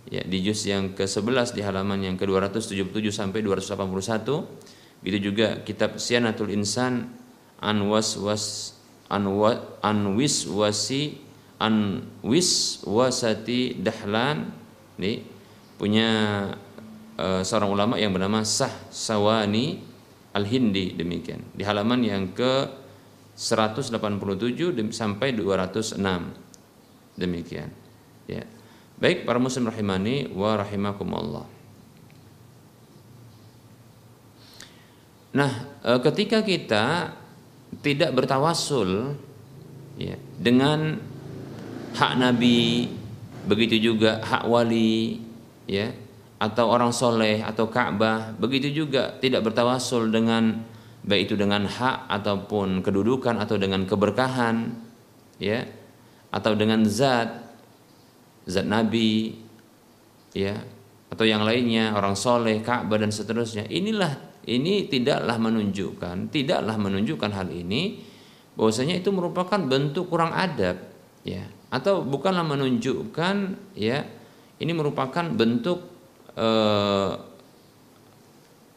[0.09, 4.74] ya di juz yang ke-11 di halaman yang ke-277 sampai 281
[5.05, 7.13] Begitu juga kitab Sianatul Insan
[7.61, 8.73] Anwas was
[9.05, 11.21] Anwa, Anwis wasi
[11.61, 14.49] Anwis wasati Dahlan
[14.97, 15.21] ini
[15.77, 16.09] punya
[17.21, 19.77] uh, seorang ulama yang bernama Sah Sawani
[20.33, 21.53] Al-Hindi demikian.
[21.53, 22.65] Di halaman yang ke
[23.37, 23.93] 187
[24.89, 26.01] sampai 206
[27.13, 27.69] demikian.
[28.25, 28.41] Ya.
[28.97, 31.54] Baik para muslim rahimani wa rahimakumullah
[35.35, 35.51] Nah,
[35.83, 37.11] e, ketika kita
[37.83, 39.19] tidak bertawasul
[39.99, 40.95] ya, dengan
[41.91, 42.87] hak Nabi,
[43.43, 45.19] begitu juga hak wali,
[45.67, 45.91] ya,
[46.39, 50.63] atau orang soleh atau Ka'bah, begitu juga tidak bertawasul dengan
[51.03, 54.71] baik itu dengan hak ataupun kedudukan atau dengan keberkahan,
[55.39, 55.67] ya,
[56.31, 57.27] atau dengan zat,
[58.47, 59.35] zat Nabi,
[60.31, 60.63] ya,
[61.11, 63.67] atau yang lainnya orang soleh, Ka'bah dan seterusnya.
[63.67, 68.01] Inilah ini tidaklah menunjukkan tidaklah menunjukkan hal ini
[68.55, 70.79] bahwasanya itu merupakan bentuk kurang adab
[71.25, 71.43] ya.
[71.73, 73.35] Atau bukanlah menunjukkan
[73.75, 74.05] ya
[74.61, 75.83] ini merupakan bentuk
[76.37, 77.11] eh,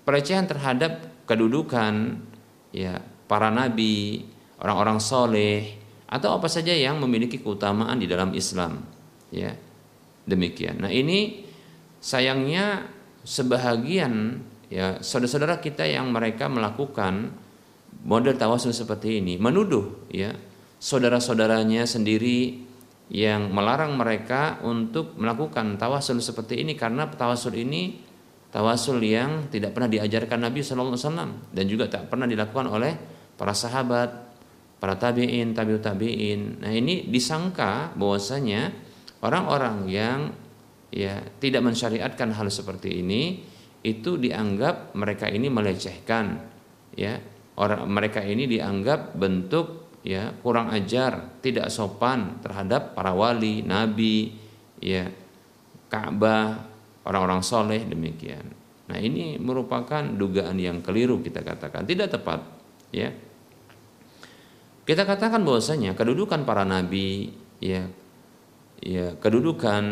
[0.02, 2.18] pelecehan terhadap kedudukan
[2.72, 4.24] ya para nabi
[4.59, 5.76] orang-orang soleh
[6.09, 8.83] atau apa saja yang memiliki keutamaan di dalam Islam
[9.28, 9.52] ya.
[10.28, 10.85] Demikian.
[10.85, 11.44] Nah ini
[12.04, 12.85] sayangnya
[13.24, 17.33] sebahagian ya saudara-saudara kita yang mereka melakukan
[18.04, 20.33] model tawasul seperti ini menuduh ya
[20.78, 22.68] saudara-saudaranya sendiri
[23.09, 28.04] yang melarang mereka untuk melakukan tawasul seperti ini karena tawasul ini
[28.52, 32.92] tawasul yang tidak pernah diajarkan Nabi Wasallam dan juga tak pernah dilakukan oleh
[33.40, 34.11] para sahabat,
[34.76, 36.61] para tabiin, tabiut tabiin.
[36.61, 38.72] Nah ini disangka bahwasanya
[39.24, 40.20] orang-orang yang
[40.92, 43.40] ya tidak mensyariatkan hal seperti ini
[43.88, 46.44] itu dianggap mereka ini melecehkan
[46.92, 47.16] ya.
[47.59, 54.31] Orang mereka ini dianggap bentuk ya kurang ajar tidak sopan terhadap para wali nabi
[54.79, 55.11] ya
[55.90, 56.68] Ka'bah
[57.09, 58.44] orang-orang soleh demikian.
[58.88, 61.85] Nah ini merupakan dugaan yang keliru kita katakan.
[61.88, 62.40] Tidak tepat
[62.92, 63.11] ya.
[64.85, 67.29] Kita katakan bahwasanya kedudukan para nabi
[67.61, 67.85] ya
[68.81, 69.85] ya kedudukan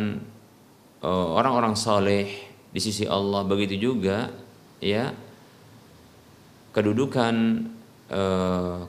[1.02, 4.28] eh, orang-orang soleh di sisi Allah begitu juga
[4.84, 5.16] ya
[6.76, 7.34] kedudukan
[8.12, 8.22] e,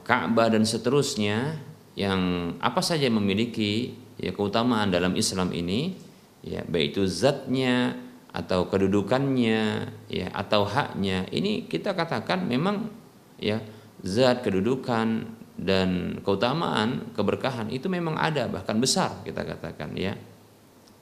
[0.04, 1.56] Ka'bah dan seterusnya
[1.96, 5.96] yang apa saja memiliki ya keutamaan dalam Islam ini
[6.44, 7.96] ya baik itu zatnya
[8.36, 12.92] atau kedudukannya ya atau haknya ini kita katakan memang
[13.40, 13.64] ya
[14.04, 20.20] zat kedudukan dan keutamaan keberkahan itu memang ada bahkan besar kita katakan ya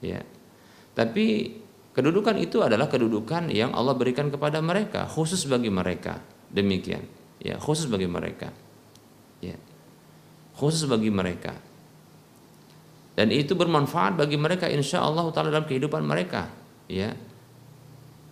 [0.00, 0.22] ya.
[0.96, 1.52] Tapi
[1.96, 6.20] Kedudukan itu adalah kedudukan yang Allah berikan kepada mereka, khusus bagi mereka.
[6.52, 7.00] Demikian,
[7.40, 8.52] ya, khusus bagi mereka.
[9.40, 9.56] Ya.
[10.60, 11.56] Khusus bagi mereka.
[13.16, 16.52] Dan itu bermanfaat bagi mereka insya Allah taala dalam kehidupan mereka,
[16.84, 17.16] ya.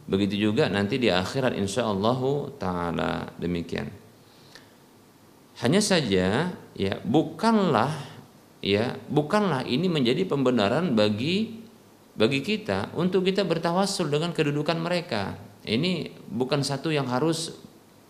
[0.04, 2.20] Begitu juga nanti di akhirat insya Allah
[2.60, 3.88] taala demikian.
[5.64, 7.96] Hanya saja ya bukanlah
[8.60, 11.63] ya bukanlah ini menjadi pembenaran bagi
[12.14, 15.34] bagi kita untuk kita bertawasul dengan kedudukan mereka.
[15.66, 17.58] Ini bukan satu yang harus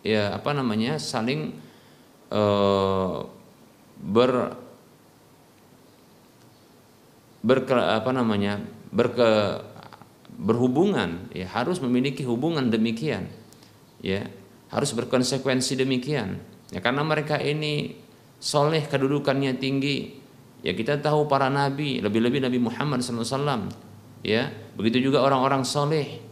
[0.05, 1.57] ya apa namanya saling
[2.29, 3.25] uh,
[3.97, 4.33] ber
[7.41, 8.61] berke, apa namanya
[8.93, 9.65] berke
[10.37, 11.33] berhubungan.
[11.33, 13.33] Ya harus memiliki hubungan demikian.
[14.05, 14.29] Ya
[14.69, 16.45] harus berkonsekuensi demikian.
[16.69, 17.97] Ya karena mereka ini
[18.37, 20.21] soleh kedudukannya tinggi.
[20.61, 23.84] Ya kita tahu para nabi lebih-lebih Nabi Muhammad SAW
[24.25, 26.25] ya begitu juga orang-orang soleh.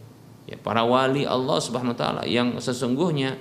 [0.43, 3.39] Ya para wali Allah Subhanahu Wa Taala yang sesungguhnya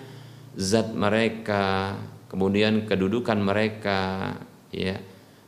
[0.55, 1.99] zat mereka
[2.31, 4.37] kemudian kedudukan mereka
[4.71, 5.01] ya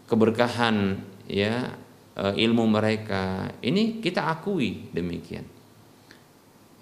[0.09, 1.77] keberkahan ya
[2.17, 3.53] eh, ilmu mereka.
[3.61, 5.47] Ini kita akui demikian.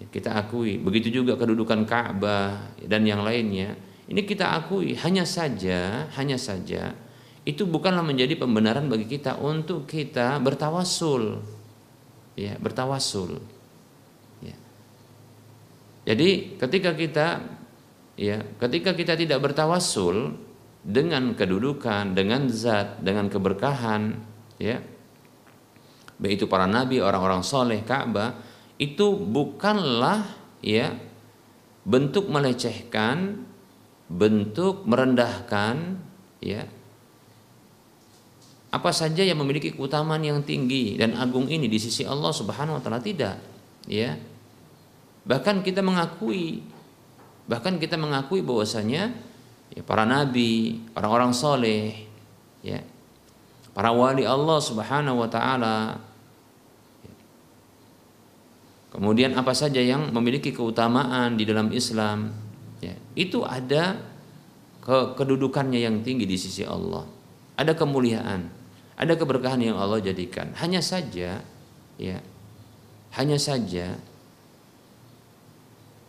[0.01, 0.81] Ya, kita akui.
[0.81, 3.77] Begitu juga kedudukan Ka'bah dan yang lainnya.
[4.09, 4.97] Ini kita akui.
[4.97, 6.91] Hanya saja hanya saja
[7.43, 11.43] itu bukanlah menjadi pembenaran bagi kita untuk kita bertawasul
[12.33, 13.37] ya bertawasul
[14.41, 14.57] ya.
[16.09, 17.27] jadi ketika kita
[18.17, 20.37] ya ketika kita tidak bertawasul
[20.83, 24.19] dengan kedudukan, dengan zat, dengan keberkahan,
[24.59, 24.83] ya,
[26.19, 28.35] baik itu para nabi, orang-orang soleh, Ka'bah,
[28.75, 30.27] itu bukanlah
[30.59, 30.91] ya
[31.87, 33.47] bentuk melecehkan,
[34.11, 36.03] bentuk merendahkan,
[36.43, 36.67] ya,
[38.73, 42.81] apa saja yang memiliki keutamaan yang tinggi dan agung ini di sisi Allah Subhanahu wa
[42.81, 43.37] taala tidak
[43.85, 44.17] ya
[45.23, 46.65] bahkan kita mengakui
[47.45, 49.13] bahkan kita mengakui bahwasanya
[49.73, 52.05] ya, para nabi, orang-orang soleh,
[52.61, 52.79] ya,
[53.73, 55.77] para wali Allah Subhanahu wa taala.
[58.93, 62.29] Kemudian apa saja yang memiliki keutamaan di dalam Islam,
[62.77, 63.97] ya, itu ada
[64.85, 67.01] ke kedudukannya yang tinggi di sisi Allah.
[67.57, 68.53] Ada kemuliaan,
[68.93, 70.53] ada keberkahan yang Allah jadikan.
[70.57, 71.41] Hanya saja
[71.97, 72.17] ya,
[73.17, 73.97] hanya saja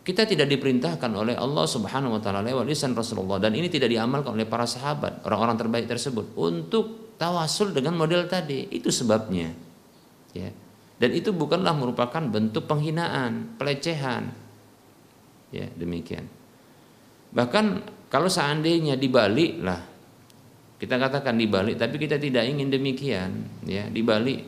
[0.05, 4.37] kita tidak diperintahkan oleh Allah Subhanahu wa taala lewat lisan Rasulullah dan ini tidak diamalkan
[4.37, 8.69] oleh para sahabat, orang-orang terbaik tersebut untuk tawasul dengan model tadi.
[8.69, 9.49] Itu sebabnya.
[10.37, 10.53] Ya.
[10.95, 14.29] Dan itu bukanlah merupakan bentuk penghinaan, pelecehan.
[15.49, 16.29] Ya, demikian.
[17.33, 17.65] Bahkan
[18.13, 19.81] kalau seandainya dibalik lah
[20.75, 23.31] kita katakan dibalik tapi kita tidak ingin demikian
[23.63, 23.87] ya.
[23.87, 24.43] Dibalik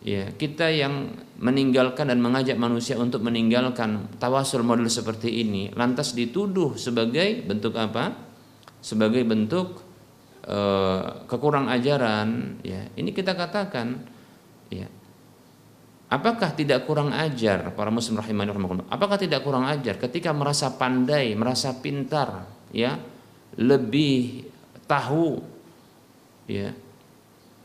[0.00, 6.76] ya kita yang meninggalkan dan mengajak manusia untuk meninggalkan tawasul model seperti ini lantas dituduh
[6.80, 8.32] sebagai bentuk apa?
[8.80, 9.84] Sebagai bentuk
[10.48, 12.88] uh, kekurang ajaran ya.
[12.96, 14.00] Ini kita katakan
[14.72, 14.88] ya.
[16.10, 18.50] Apakah tidak kurang ajar para muslim rahimani
[18.90, 22.98] apakah tidak kurang ajar ketika merasa pandai merasa pintar ya
[23.54, 24.42] lebih
[24.90, 25.38] tahu
[26.50, 26.74] ya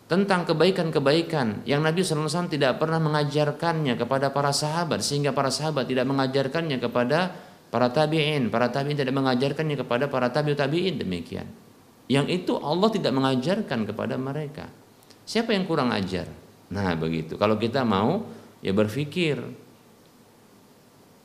[0.06, 6.06] tentang kebaikan-kebaikan yang Nabi SAW tidak pernah mengajarkannya kepada para sahabat sehingga para sahabat tidak
[6.06, 7.34] mengajarkannya kepada
[7.74, 11.50] para tabi'in, para tabi'in tidak mengajarkannya kepada para tabi'ut tabi'in demikian.
[12.06, 14.70] Yang itu Allah tidak mengajarkan kepada mereka.
[15.26, 16.30] Siapa yang kurang ajar?
[16.70, 17.34] Nah, begitu.
[17.34, 18.30] Kalau kita mau
[18.62, 19.42] ya berpikir.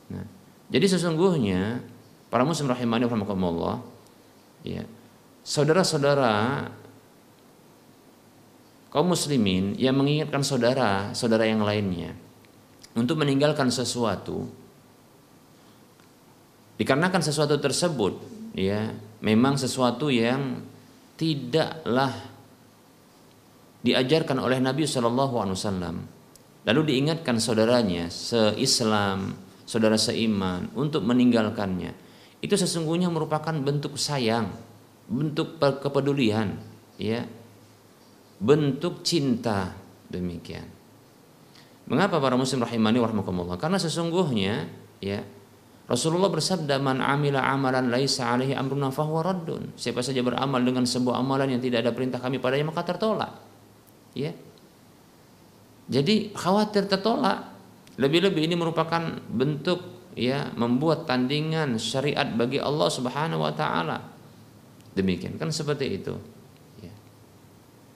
[0.09, 0.25] Nah,
[0.73, 1.85] jadi sesungguhnya
[2.33, 3.77] para muslim rahimani rahimakumullah
[4.65, 4.81] ya.
[5.45, 6.65] Saudara-saudara
[8.91, 12.13] kaum muslimin yang mengingatkan saudara, saudara yang lainnya
[12.93, 14.51] untuk meninggalkan sesuatu.
[16.75, 18.19] Dikarenakan sesuatu tersebut
[18.57, 18.91] ya
[19.23, 20.59] memang sesuatu yang
[21.15, 22.11] tidaklah
[23.81, 25.95] diajarkan oleh Nabi Shallallahu Alaihi Wasallam.
[26.61, 29.33] Lalu diingatkan saudaranya seislam
[29.65, 31.95] saudara seiman untuk meninggalkannya.
[32.41, 34.51] Itu sesungguhnya merupakan bentuk sayang
[35.11, 36.55] bentuk kepedulian
[36.95, 37.27] ya
[38.41, 39.77] bentuk cinta
[40.09, 40.65] demikian.
[41.85, 43.61] Mengapa para muslim rahimani warahmatullah?
[43.61, 44.65] Karena sesungguhnya
[44.97, 45.21] ya
[45.85, 49.77] Rasulullah bersabda man amila amalan laisa alaihi amruna fahuwa raddun.
[49.77, 53.37] Siapa saja beramal dengan sebuah amalan yang tidak ada perintah kami padanya maka tertolak.
[54.17, 54.33] Ya.
[55.91, 57.53] Jadi khawatir tertolak.
[57.99, 59.83] Lebih-lebih ini merupakan bentuk
[60.15, 63.99] ya membuat tandingan syariat bagi Allah Subhanahu wa taala.
[64.95, 66.15] Demikian kan seperti itu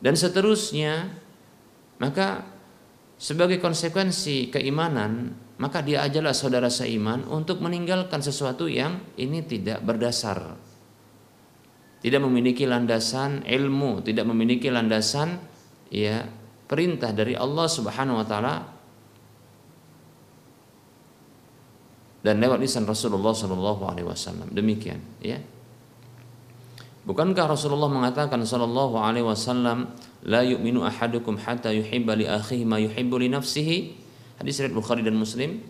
[0.05, 1.09] dan seterusnya
[1.97, 2.45] maka
[3.17, 10.61] sebagai konsekuensi keimanan maka dia ajalah saudara seiman untuk meninggalkan sesuatu yang ini tidak berdasar.
[12.05, 15.41] Tidak memiliki landasan ilmu tidak memiliki landasan
[15.89, 16.21] ya
[16.69, 18.55] perintah dari Allah Subhanahu wa taala.
[22.21, 24.53] Dan lewat lisan Rasulullah Shallallahu alaihi wasallam.
[24.53, 25.41] Demikian ya
[27.05, 29.93] Bukankah Rasulullah mengatakan sallallahu alaihi wasallam
[30.25, 33.77] la yu'minu ahadukum hatta yuhibba li akhihi ma yuhibbu li nafsihi?
[34.41, 35.61] Hadis riwayat Bukhari dan Muslim.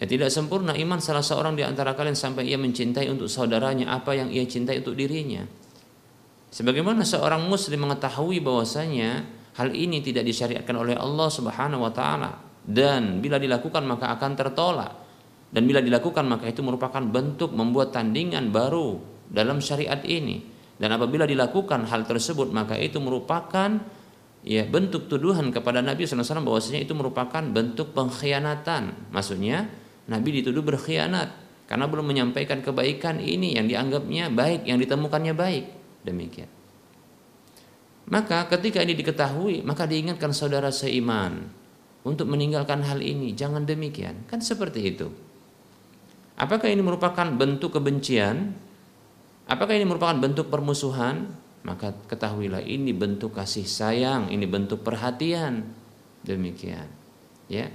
[0.00, 4.16] Ya tidak sempurna iman salah seorang di antara kalian sampai ia mencintai untuk saudaranya apa
[4.16, 5.44] yang ia cintai untuk dirinya.
[6.52, 9.28] Sebagaimana seorang muslim mengetahui bahwasanya
[9.60, 12.32] hal ini tidak disyariatkan oleh Allah Subhanahu wa taala
[12.64, 14.92] dan bila dilakukan maka akan tertolak
[15.48, 20.42] dan bila dilakukan maka itu merupakan bentuk membuat tandingan baru dalam syariat ini
[20.76, 23.80] dan apabila dilakukan hal tersebut maka itu merupakan
[24.46, 29.66] ya bentuk tuduhan kepada Nabi SAW bahwasanya itu merupakan bentuk pengkhianatan maksudnya
[30.06, 31.34] Nabi dituduh berkhianat
[31.66, 35.64] karena belum menyampaikan kebaikan ini yang dianggapnya baik yang ditemukannya baik
[36.06, 36.50] demikian
[38.06, 41.66] maka ketika ini diketahui maka diingatkan saudara seiman
[42.06, 43.34] untuk meninggalkan hal ini.
[43.34, 44.30] Jangan demikian.
[44.30, 45.10] Kan seperti itu.
[46.38, 48.54] Apakah ini merupakan bentuk kebencian?
[49.46, 51.30] Apakah ini merupakan bentuk permusuhan?
[51.66, 55.66] Maka ketahuilah ini bentuk kasih sayang, ini bentuk perhatian.
[56.22, 56.86] Demikian.
[57.50, 57.70] Ya.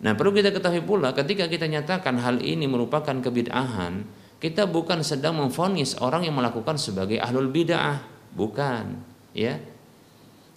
[0.00, 4.06] Nah, perlu kita ketahui pula ketika kita nyatakan hal ini merupakan kebid'ahan,
[4.40, 8.00] kita bukan sedang memfonis orang yang melakukan sebagai ahlul bid'ah,
[8.32, 8.96] bukan,
[9.36, 9.60] ya.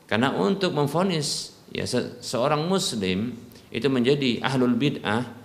[0.07, 3.33] Karena untuk memfonis ya se seorang muslim
[3.73, 5.42] itu menjadi ahlul bid'ah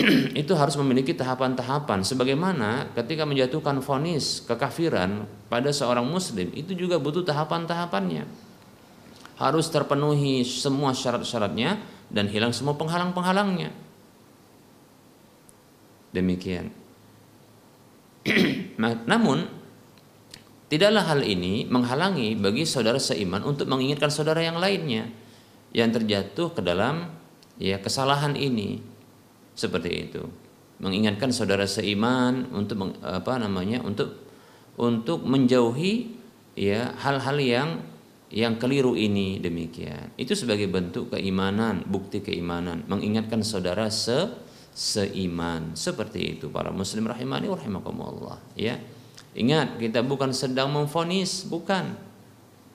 [0.40, 2.02] itu harus memiliki tahapan-tahapan.
[2.04, 8.24] Sebagaimana ketika menjatuhkan vonis kekafiran pada seorang muslim itu juga butuh tahapan-tahapannya.
[9.40, 11.80] Harus terpenuhi semua syarat-syaratnya
[12.12, 13.72] dan hilang semua penghalang-penghalangnya.
[16.12, 16.74] Demikian.
[19.10, 19.48] Namun
[20.68, 25.08] tidaklah hal ini menghalangi bagi saudara seiman untuk mengingatkan saudara yang lainnya
[25.70, 27.10] yang terjatuh ke dalam
[27.56, 28.82] ya kesalahan ini
[29.60, 30.24] seperti itu.
[30.80, 34.16] Mengingatkan saudara seiman untuk apa namanya untuk
[34.80, 36.16] untuk menjauhi
[36.56, 37.68] ya hal-hal yang
[38.32, 40.16] yang keliru ini demikian.
[40.16, 42.88] Itu sebagai bentuk keimanan bukti keimanan.
[42.88, 44.32] Mengingatkan saudara se
[44.72, 45.76] seiman.
[45.76, 48.80] Seperti itu para muslim rahimani rahimakumullah ya.
[49.36, 51.92] Ingat kita bukan sedang memfonis bukan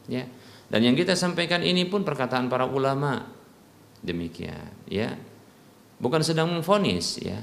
[0.05, 0.29] ya.
[0.69, 3.21] Dan yang kita sampaikan ini pun perkataan para ulama
[4.01, 5.13] demikian, ya.
[5.99, 7.39] Bukan sedang memfonis, ya.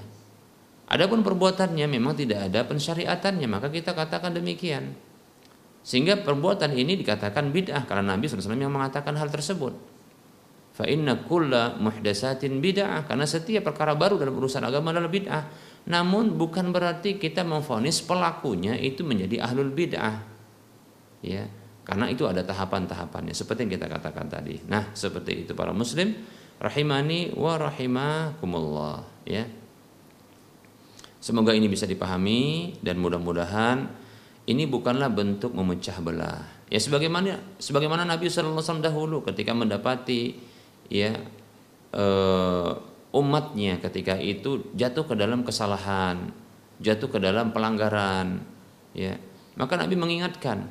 [0.93, 4.93] Adapun perbuatannya memang tidak ada pensyariatannya, maka kita katakan demikian.
[5.83, 9.75] Sehingga perbuatan ini dikatakan bid'ah karena Nabi SAW yang mengatakan hal tersebut.
[10.73, 15.45] Fa inna kulla muhdasatin bid'ah karena setiap perkara baru dalam urusan agama adalah bid'ah.
[15.89, 20.23] Namun bukan berarti kita memfonis pelakunya itu menjadi ahlul bid'ah.
[21.25, 21.51] Ya,
[21.83, 24.63] karena itu ada tahapan-tahapannya seperti yang kita katakan tadi.
[24.71, 26.15] Nah, seperti itu para muslim
[26.59, 29.47] rahimani wa rahimakumullah ya.
[31.23, 33.87] Semoga ini bisa dipahami dan mudah-mudahan
[34.51, 36.43] ini bukanlah bentuk memecah belah.
[36.67, 40.35] Ya sebagaimana sebagaimana Nabi sallallahu alaihi wasallam dahulu ketika mendapati
[40.91, 41.15] ya
[41.95, 42.75] uh,
[43.15, 46.35] umatnya ketika itu jatuh ke dalam kesalahan,
[46.83, 48.43] jatuh ke dalam pelanggaran,
[48.97, 49.15] ya.
[49.53, 50.65] Maka Nabi mengingatkan,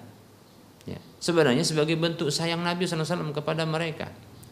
[0.89, 0.97] Ya.
[1.21, 4.09] Sebenarnya sebagai bentuk sayang Nabi SAW kepada mereka.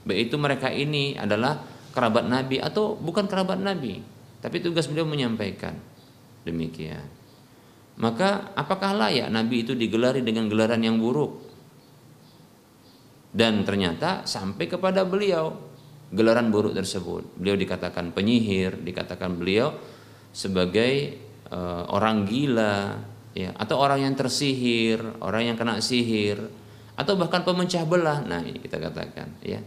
[0.09, 1.61] Baik itu mereka ini adalah
[1.93, 4.01] kerabat Nabi atau bukan kerabat Nabi.
[4.41, 5.77] Tapi tugas beliau menyampaikan.
[6.41, 7.05] Demikian.
[8.01, 11.45] Maka apakah layak Nabi itu digelari dengan gelaran yang buruk?
[13.29, 15.53] Dan ternyata sampai kepada beliau
[16.09, 17.37] gelaran buruk tersebut.
[17.37, 19.77] Beliau dikatakan penyihir, dikatakan beliau
[20.33, 21.21] sebagai
[21.53, 22.97] uh, orang gila,
[23.37, 26.41] ya atau orang yang tersihir, orang yang kena sihir
[26.97, 28.25] atau bahkan pemecah belah.
[28.25, 29.61] Nah, ini kita katakan ya.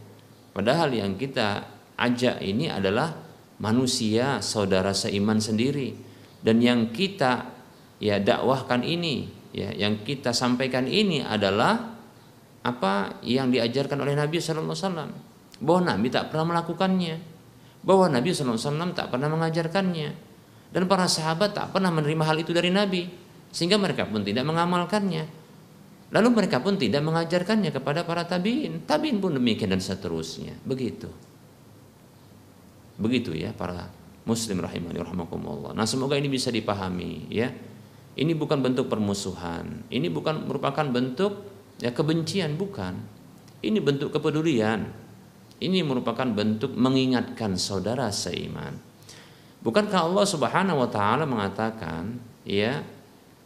[0.53, 1.65] Padahal yang kita
[1.97, 3.17] ajak ini adalah
[3.61, 5.97] manusia saudara seiman sendiri.
[6.43, 7.49] Dan yang kita
[8.03, 11.95] ya dakwahkan ini ya yang kita sampaikan ini adalah
[12.63, 15.11] apa yang diajarkan oleh Nabi sallallahu alaihi wasallam.
[15.63, 17.17] Bahwa Nabi tak pernah melakukannya.
[17.83, 20.09] Bahwa Nabi sallallahu alaihi wasallam tak pernah mengajarkannya.
[20.73, 23.09] Dan para sahabat tak pernah menerima hal itu dari Nabi.
[23.53, 25.42] Sehingga mereka pun tidak mengamalkannya.
[26.13, 28.85] Lalu mereka pun tidak mengajarkannya kepada para tabiin.
[28.85, 30.53] Tabiin pun demikian dan seterusnya.
[30.61, 31.09] Begitu.
[33.01, 33.89] Begitu ya para
[34.29, 35.73] muslim rahimani rahimakumullah.
[35.73, 37.49] Nah, semoga ini bisa dipahami ya.
[38.13, 39.89] Ini bukan bentuk permusuhan.
[39.89, 41.49] Ini bukan merupakan bentuk
[41.81, 42.93] ya kebencian, bukan.
[43.65, 44.85] Ini bentuk kepedulian.
[45.65, 48.77] Ini merupakan bentuk mengingatkan saudara seiman.
[49.65, 52.83] Bukankah Allah Subhanahu wa taala mengatakan ya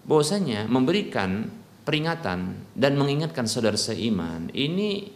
[0.08, 1.52] bahwasanya memberikan
[1.86, 5.06] peringatan dan mengingatkan saudara seiman ini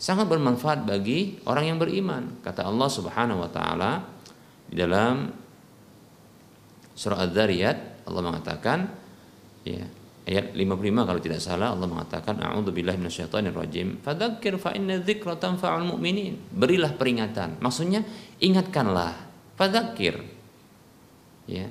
[0.00, 4.02] sangat bermanfaat bagi orang yang beriman kata Allah Subhanahu wa taala
[4.66, 5.28] di dalam
[6.96, 8.78] surah Az-Zariyat Allah mengatakan
[9.68, 9.84] ya
[10.24, 12.98] ayat 55 kalau tidak salah Allah mengatakan a'udzubillahi
[14.00, 15.36] fadzakir fa inna dzikra
[16.54, 17.58] berilah peringatan.
[17.58, 18.06] Maksudnya
[18.38, 19.30] ingatkanlah.
[19.58, 20.22] Fadzakir
[21.46, 21.66] ya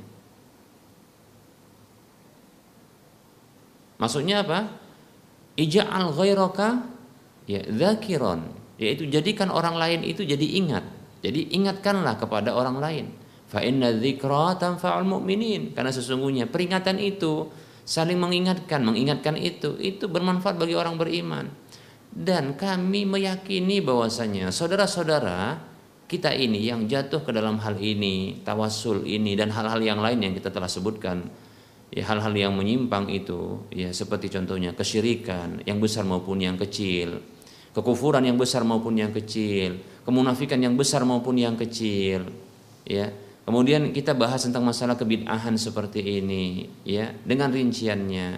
[4.02, 4.66] Maksudnya apa?
[5.62, 6.90] Ija'al ghairaka
[7.46, 8.50] ya zakiron
[8.82, 10.82] yaitu jadikan orang lain itu jadi ingat.
[11.22, 13.06] Jadi ingatkanlah kepada orang lain.
[13.46, 15.78] Fa inna dzikra tanfa'ul mu'minin.
[15.78, 17.46] Karena sesungguhnya peringatan itu
[17.86, 21.46] saling mengingatkan mengingatkan itu itu bermanfaat bagi orang beriman.
[22.10, 25.62] Dan kami meyakini bahwasanya saudara-saudara
[26.10, 30.34] kita ini yang jatuh ke dalam hal ini tawasul ini dan hal-hal yang lain yang
[30.36, 31.24] kita telah sebutkan
[31.92, 37.20] ya hal-hal yang menyimpang itu ya seperti contohnya kesyirikan yang besar maupun yang kecil
[37.72, 42.28] kekufuran yang besar maupun yang kecil, kemunafikan yang besar maupun yang kecil,
[42.84, 43.12] ya.
[43.42, 48.38] Kemudian kita bahas tentang masalah kebid'ahan seperti ini, ya, dengan rinciannya.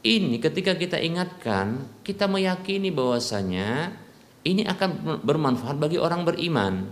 [0.00, 3.96] Ini ketika kita ingatkan, kita meyakini bahwasanya
[4.44, 6.88] ini akan bermanfaat bagi orang beriman.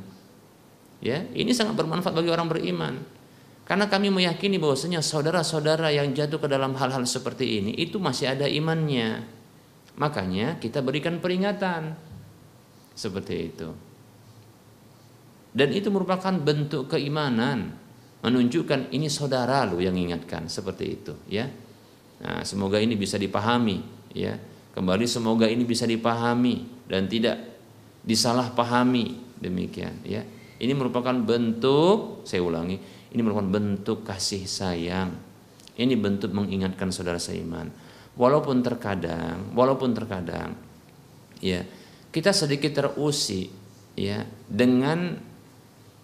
[0.98, 3.17] Ya, ini sangat bermanfaat bagi orang beriman.
[3.68, 8.48] Karena kami meyakini bahwasanya saudara-saudara yang jatuh ke dalam hal-hal seperti ini itu masih ada
[8.48, 9.38] imannya
[9.98, 11.98] Makanya kita berikan peringatan
[12.94, 13.68] seperti itu.
[15.50, 17.74] Dan itu merupakan bentuk keimanan,
[18.22, 21.50] menunjukkan ini saudara lo yang ingatkan seperti itu, ya.
[22.22, 23.82] Nah, semoga ini bisa dipahami,
[24.14, 24.38] ya.
[24.70, 27.42] Kembali semoga ini bisa dipahami dan tidak
[28.06, 30.22] disalahpahami demikian, ya.
[30.62, 32.78] Ini merupakan bentuk, saya ulangi,
[33.12, 35.16] ini merupakan bentuk kasih sayang.
[35.78, 37.70] Ini bentuk mengingatkan saudara seiman.
[38.18, 40.58] Walaupun terkadang walaupun terkadang
[41.38, 41.62] ya
[42.10, 43.46] kita sedikit terusik
[43.94, 45.14] ya dengan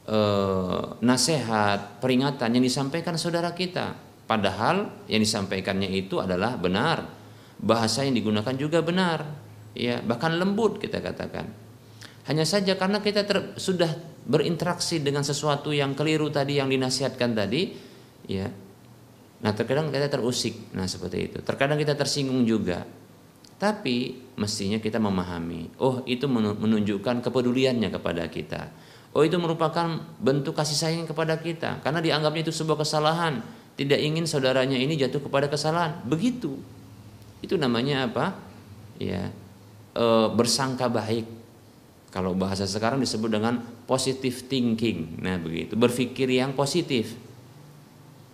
[0.07, 3.99] eh, nasihat peringatan yang disampaikan saudara kita.
[4.25, 7.05] Padahal yang disampaikannya itu adalah benar.
[7.59, 9.27] Bahasa yang digunakan juga benar.
[9.75, 11.51] Ya bahkan lembut kita katakan.
[12.25, 13.91] Hanya saja karena kita ter, sudah
[14.25, 17.63] berinteraksi dengan sesuatu yang keliru tadi yang dinasihatkan tadi
[18.25, 18.49] ya
[19.45, 21.39] Nah terkadang kita terusik, nah seperti itu.
[21.45, 22.81] Terkadang kita tersinggung juga.
[23.61, 28.73] Tapi mestinya kita memahami, oh itu menunjukkan kepeduliannya kepada kita.
[29.15, 31.85] Oh itu merupakan bentuk kasih sayang kepada kita.
[31.85, 33.45] Karena dianggapnya itu sebuah kesalahan.
[33.77, 36.03] Tidak ingin saudaranya ini jatuh kepada kesalahan.
[36.09, 36.59] Begitu.
[37.39, 38.35] Itu namanya apa?
[38.99, 39.31] Ya,
[39.95, 40.05] e,
[40.35, 41.31] bersangka baik.
[42.15, 43.59] Kalau bahasa sekarang disebut dengan
[43.91, 45.19] positive thinking.
[45.19, 45.75] Nah begitu.
[45.75, 47.19] Berpikir yang positif.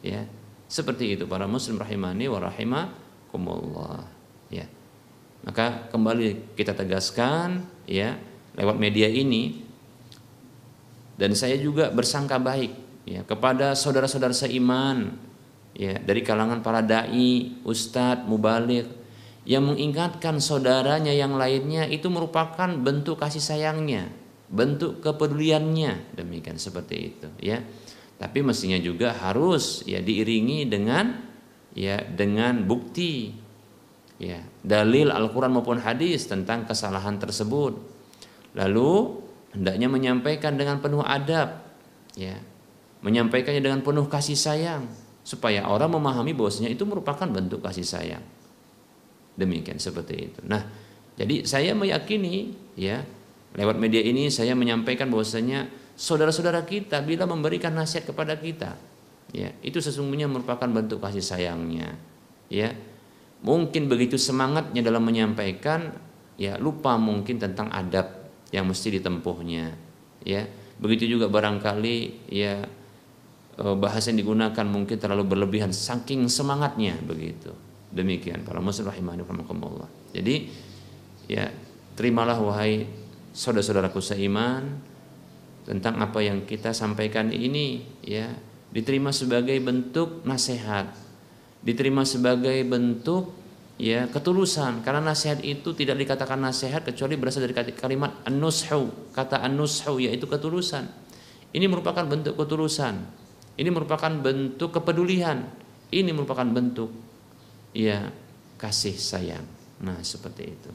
[0.05, 0.28] Ya,
[0.68, 4.05] seperti itu para muslim rahimani wa rahimakumullah.
[4.53, 4.68] Ya.
[5.41, 8.20] Maka kembali kita tegaskan ya
[8.61, 9.64] lewat media ini
[11.16, 12.76] dan saya juga bersangka baik
[13.09, 15.16] ya kepada saudara-saudara seiman
[15.72, 19.00] ya dari kalangan para dai, ustadz, mubalik
[19.49, 24.12] yang mengingatkan saudaranya yang lainnya itu merupakan bentuk kasih sayangnya,
[24.53, 27.64] bentuk kepeduliannya demikian seperti itu ya.
[28.20, 31.24] Tapi mestinya juga harus ya diiringi dengan
[31.72, 33.32] ya dengan bukti
[34.20, 37.80] ya dalil Al-Qur'an maupun hadis tentang kesalahan tersebut.
[38.53, 38.93] Lalu
[39.57, 41.64] hendaknya menyampaikan dengan penuh adab
[42.12, 42.36] ya.
[43.01, 44.84] Menyampaikannya dengan penuh kasih sayang
[45.24, 48.20] supaya orang memahami bahwasanya itu merupakan bentuk kasih sayang.
[49.39, 50.41] Demikian seperti itu.
[50.47, 50.62] Nah,
[51.20, 53.05] jadi saya meyakini ya
[53.53, 55.68] lewat media ini saya menyampaikan bahwasanya
[55.99, 58.72] saudara-saudara kita bila memberikan nasihat kepada kita
[59.37, 61.95] ya itu sesungguhnya merupakan bentuk kasih sayangnya
[62.51, 62.72] ya.
[63.41, 65.97] Mungkin begitu semangatnya dalam menyampaikan
[66.37, 69.76] ya lupa mungkin tentang adab yang mesti ditempuhnya
[70.24, 70.45] ya.
[70.81, 72.64] Begitu juga barangkali ya
[73.57, 77.53] e, bahasa yang digunakan mungkin terlalu berlebihan saking semangatnya begitu
[77.91, 78.47] demikian.
[78.47, 79.22] Para muslim rahimani
[80.11, 80.51] jadi
[81.30, 81.51] ya
[81.95, 82.86] terimalah wahai
[83.30, 84.82] saudara-saudaraku seiman
[85.66, 88.30] tentang apa yang kita sampaikan ini ya.
[88.70, 90.95] Diterima sebagai bentuk nasihat.
[91.59, 93.34] Diterima sebagai bentuk
[93.82, 94.86] ya ketulusan.
[94.86, 99.11] Karena nasihat itu tidak dikatakan nasihat kecuali berasal dari kalimat an-nushu.
[99.11, 100.86] Kata an-nushu yaitu ketulusan.
[101.51, 102.95] Ini merupakan bentuk ketulusan.
[103.59, 105.51] Ini merupakan bentuk kepedulian.
[105.91, 107.10] Ini merupakan bentuk
[107.77, 108.11] ya
[108.59, 109.47] kasih sayang
[109.81, 110.71] nah seperti itu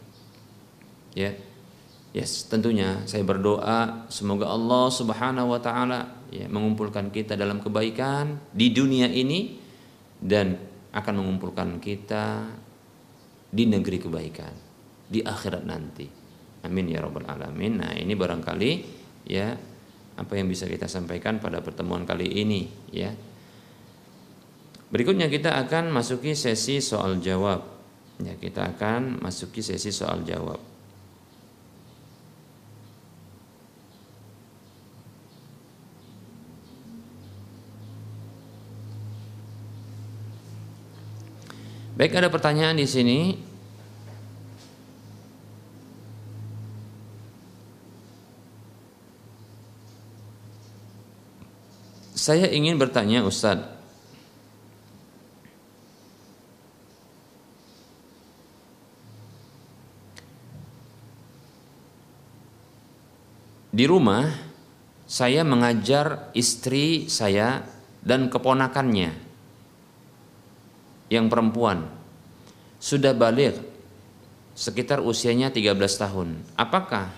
[1.15, 1.31] ya
[2.15, 8.71] Yes, tentunya saya berdoa semoga Allah Subhanahu wa taala ya mengumpulkan kita dalam kebaikan di
[8.71, 9.59] dunia ini
[10.15, 10.55] dan
[10.95, 12.55] akan mengumpulkan kita
[13.51, 14.55] di negeri kebaikan
[15.11, 16.07] di akhirat nanti.
[16.63, 17.83] Amin ya rabbal alamin.
[17.83, 18.71] Nah, ini barangkali
[19.27, 19.51] ya
[20.15, 23.11] apa yang bisa kita sampaikan pada pertemuan kali ini ya.
[24.93, 27.65] Berikutnya kita akan masuki sesi soal jawab.
[28.21, 30.61] Ya, kita akan masuki sesi soal jawab.
[41.95, 43.19] Baik, ada pertanyaan di sini.
[52.15, 53.74] Saya ingin bertanya Ustadz
[63.75, 64.31] Di rumah
[65.03, 67.59] saya mengajar istri saya
[67.99, 69.11] dan keponakannya
[71.11, 71.83] yang perempuan
[72.79, 73.59] sudah balik
[74.55, 76.39] sekitar usianya 13 tahun.
[76.55, 77.11] Apakah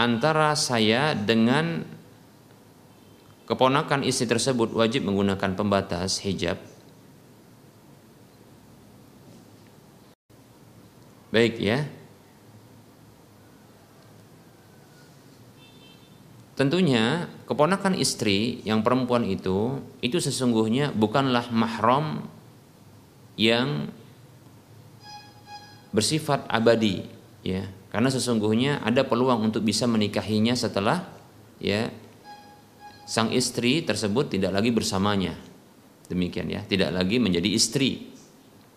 [0.00, 1.84] antara saya dengan
[3.44, 6.56] keponakan istri tersebut wajib menggunakan pembatas hijab?
[11.28, 11.84] Baik ya.
[16.56, 22.24] Tentunya keponakan istri yang perempuan itu itu sesungguhnya bukanlah mahram
[23.36, 23.92] yang
[25.92, 27.04] bersifat abadi
[27.44, 27.68] ya.
[27.92, 31.04] Karena sesungguhnya ada peluang untuk bisa menikahinya setelah
[31.60, 31.92] ya
[33.04, 35.36] sang istri tersebut tidak lagi bersamanya.
[36.08, 36.64] Demikian ya.
[36.64, 38.16] Tidak lagi menjadi istri.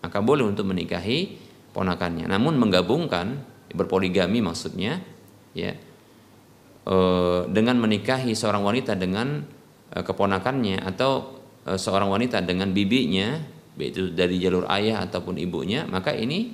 [0.04, 1.36] Maka boleh untuk menikahi
[1.72, 2.28] ponakannya.
[2.28, 3.40] Namun menggabungkan
[3.72, 5.00] berpoligami maksudnya
[5.56, 5.72] ya
[7.50, 9.44] dengan menikahi seorang wanita dengan
[9.92, 13.36] eh, keponakannya atau eh, seorang wanita dengan bibinya
[13.80, 16.52] yaitu dari jalur ayah ataupun ibunya maka ini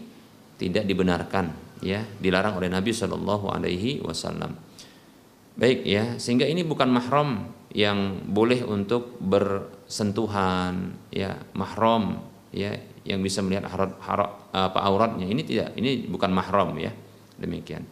[0.56, 1.52] tidak dibenarkan
[1.82, 4.56] ya dilarang oleh Nabi Shallallahu Alaihi Wasallam.
[5.56, 13.40] Baik ya sehingga ini bukan mahram yang boleh untuk bersentuhan ya mahram ya yang bisa
[13.44, 15.26] melihat harat, harat, apa auratnya.
[15.28, 16.92] Ini tidak ini bukan mahram ya
[17.40, 17.84] demikian.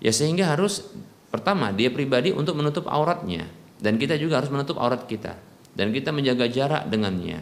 [0.00, 0.88] Ya sehingga harus
[1.30, 3.46] Pertama, dia pribadi untuk menutup auratnya
[3.78, 5.38] dan kita juga harus menutup aurat kita
[5.74, 7.40] dan kita menjaga jarak dengannya.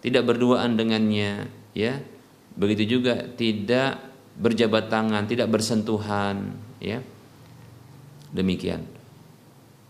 [0.00, 2.00] Tidak berduaan dengannya, ya.
[2.56, 4.00] Begitu juga tidak
[4.40, 7.04] berjabat tangan, tidak bersentuhan, ya.
[8.32, 8.84] Demikian.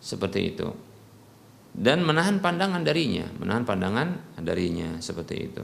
[0.02, 0.68] Seperti itu.
[1.76, 4.08] Dan menahan pandangan darinya, menahan pandangan
[4.40, 5.62] darinya seperti itu.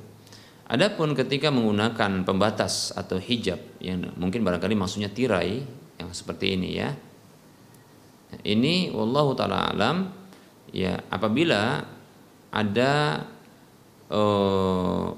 [0.69, 5.65] Adapun ketika menggunakan pembatas atau hijab yang mungkin barangkali maksudnya tirai
[5.97, 6.93] yang seperti ini ya,
[8.41, 10.09] ini wallahu taala alam
[10.73, 11.85] ya apabila
[12.53, 13.25] ada
[14.09, 15.09] uh,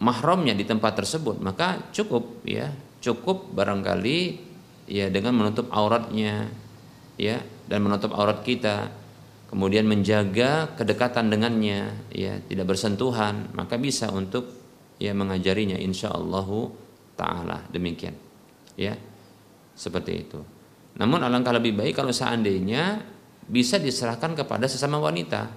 [0.00, 2.72] mahramnya di tempat tersebut maka cukup ya
[3.04, 4.40] cukup barangkali
[4.88, 6.48] ya dengan menutup auratnya
[7.20, 8.88] ya dan menutup aurat kita
[9.52, 14.48] kemudian menjaga kedekatan dengannya ya tidak bersentuhan maka bisa untuk
[15.00, 16.72] ya mengajarinya insyaallahu
[17.16, 17.64] taala.
[17.72, 18.16] Demikian
[18.76, 18.96] ya
[19.76, 20.40] seperti itu
[20.98, 23.04] namun alangkah lebih baik kalau seandainya
[23.46, 25.50] bisa diserahkan kepada sesama wanita.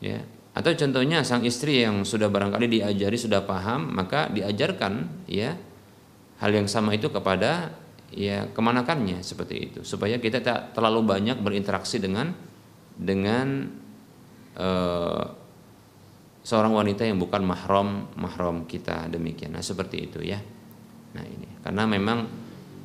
[0.00, 0.24] Ya.
[0.56, 5.54] Atau contohnya sang istri yang sudah barangkali diajari sudah paham, maka diajarkan ya
[6.42, 7.74] hal yang sama itu kepada
[8.14, 12.32] ya kemanakannya seperti itu supaya kita tak terlalu banyak berinteraksi dengan
[12.96, 13.68] dengan
[14.56, 15.24] uh,
[16.40, 20.40] seorang wanita yang bukan mahram mahram kita demikian nah seperti itu ya
[21.12, 22.18] nah ini karena memang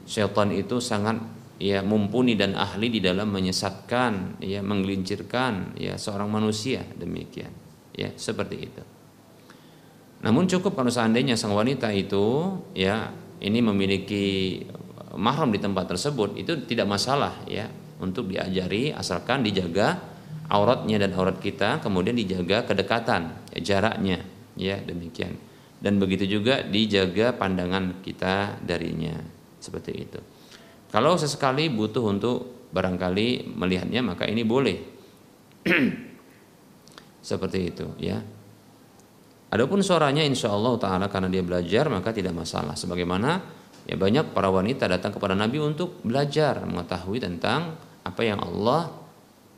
[0.04, 1.20] syaitan itu sangat
[1.62, 6.84] ya mumpuni dan ahli di dalam menyesatkan ya menggelincirkan ya seorang manusia.
[6.98, 7.52] Demikian
[7.96, 8.84] ya seperti itu.
[10.24, 13.12] Namun cukup kalau seandainya sang wanita itu ya
[13.44, 14.60] ini memiliki
[15.20, 17.68] mahram di tempat tersebut itu tidak masalah ya
[18.00, 20.00] untuk diajari asalkan dijaga
[20.48, 24.24] auratnya dan aurat kita kemudian dijaga kedekatan ya, jaraknya
[24.56, 25.36] ya demikian.
[25.84, 29.33] Dan begitu juga dijaga pandangan kita darinya
[29.64, 30.20] seperti itu.
[30.92, 34.78] Kalau sesekali butuh untuk barangkali melihatnya maka ini boleh.
[37.24, 38.20] seperti itu ya.
[39.54, 42.76] Adapun suaranya insya Allah taala karena dia belajar maka tidak masalah.
[42.76, 43.40] Sebagaimana
[43.88, 48.92] ya banyak para wanita datang kepada Nabi untuk belajar mengetahui tentang apa yang Allah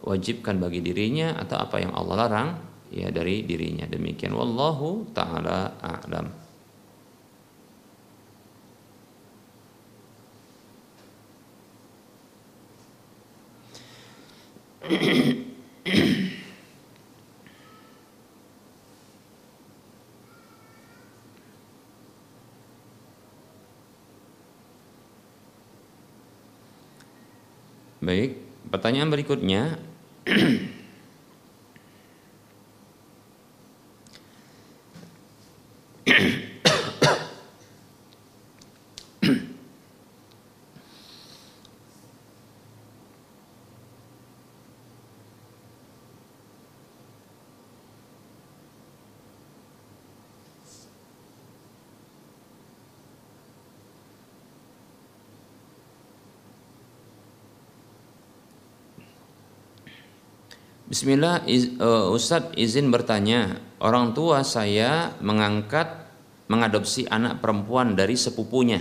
[0.05, 2.49] wajibkan bagi dirinya atau apa yang Allah larang
[2.93, 3.89] ya dari dirinya.
[3.89, 6.44] Demikian wallahu taala a'lam.
[28.05, 28.37] Baik,
[28.69, 29.81] pertanyaan berikutnya.
[60.95, 65.91] Bismillah, iz, uh, Ustadz izin bertanya, orang tua saya mengangkat
[66.47, 68.79] mengadopsi anak perempuan dari sepupunya.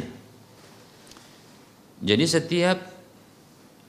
[1.98, 2.78] Jadi setiap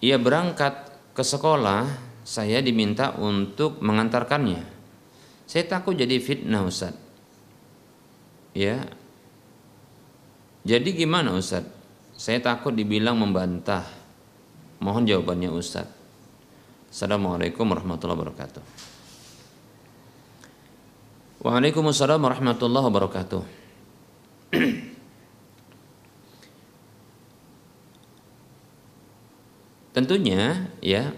[0.01, 1.85] ia berangkat ke sekolah,
[2.25, 4.65] saya diminta untuk mengantarkannya.
[5.45, 6.97] Saya takut jadi fitnah Ustadz.
[8.57, 8.89] Ya.
[10.65, 11.69] Jadi gimana Ustadz?
[12.17, 13.85] Saya takut dibilang membantah.
[14.81, 15.94] Mohon jawabannya Ustadz.
[16.95, 18.63] Assalamualaikum warahmatullahi wabarakatuh.
[21.43, 23.43] Waalaikumsalam warahmatullahi wabarakatuh.
[29.99, 31.11] Tentunya ya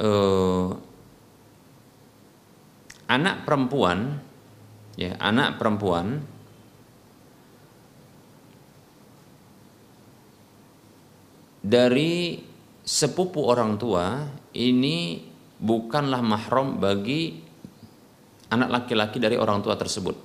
[0.00, 0.68] eh,
[3.04, 4.24] anak perempuan
[4.96, 6.24] ya anak perempuan
[11.60, 12.40] dari
[12.80, 14.24] sepupu orang tua
[14.56, 15.20] ini
[15.60, 17.36] bukanlah mahram bagi
[18.52, 20.16] anak laki-laki dari orang tua tersebut.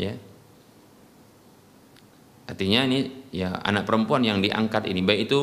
[0.00, 0.16] Ya.
[2.44, 5.40] Artinya ini ya anak perempuan yang diangkat ini baik itu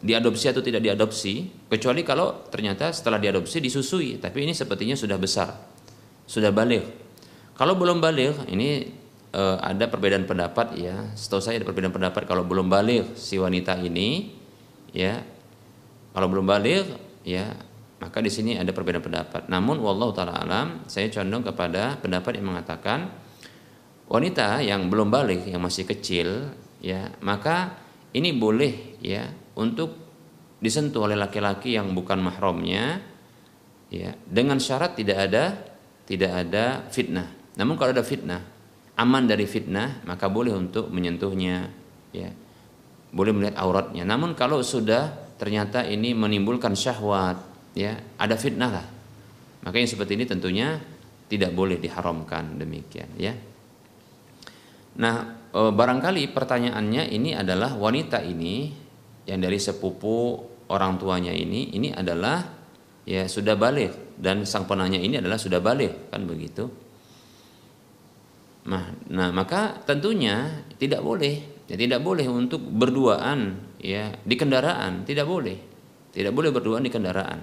[0.00, 5.52] diadopsi atau tidak diadopsi kecuali kalau ternyata setelah diadopsi disusui tapi ini sepertinya sudah besar
[6.24, 6.88] sudah balik
[7.52, 8.88] kalau belum balik ini
[9.28, 13.76] e, ada perbedaan pendapat ya setahu saya ada perbedaan pendapat kalau belum balik si wanita
[13.76, 14.32] ini
[14.96, 15.20] ya
[16.16, 17.52] kalau belum balik ya
[18.00, 19.52] maka di sini ada perbedaan pendapat.
[19.52, 23.12] Namun wallahu taala alam saya condong kepada pendapat yang mengatakan
[24.08, 26.50] wanita yang belum balik yang masih kecil
[26.80, 27.76] ya maka
[28.16, 29.94] ini boleh ya untuk
[30.58, 33.04] disentuh oleh laki-laki yang bukan mahramnya
[33.92, 35.44] ya dengan syarat tidak ada
[36.08, 37.28] tidak ada fitnah.
[37.60, 38.40] Namun kalau ada fitnah
[38.96, 41.68] aman dari fitnah maka boleh untuk menyentuhnya
[42.16, 42.32] ya
[43.12, 44.08] boleh melihat auratnya.
[44.08, 47.40] Namun kalau sudah ternyata ini menimbulkan syahwat,
[47.72, 48.86] ya ada fitnah lah.
[49.64, 50.76] Makanya seperti ini tentunya
[51.32, 53.32] tidak boleh diharamkan demikian, ya.
[55.00, 58.68] Nah, e, barangkali pertanyaannya ini adalah wanita ini
[59.24, 60.36] yang dari sepupu
[60.68, 62.44] orang tuanya ini, ini adalah
[63.08, 66.68] ya sudah balik dan sang penanya ini adalah sudah balik kan begitu.
[68.68, 75.06] Nah, nah maka tentunya tidak boleh, ya tidak boleh untuk berduaan ya di kendaraan.
[75.06, 75.58] Tidak boleh.
[76.10, 77.38] Tidak boleh berduaan di kendaraan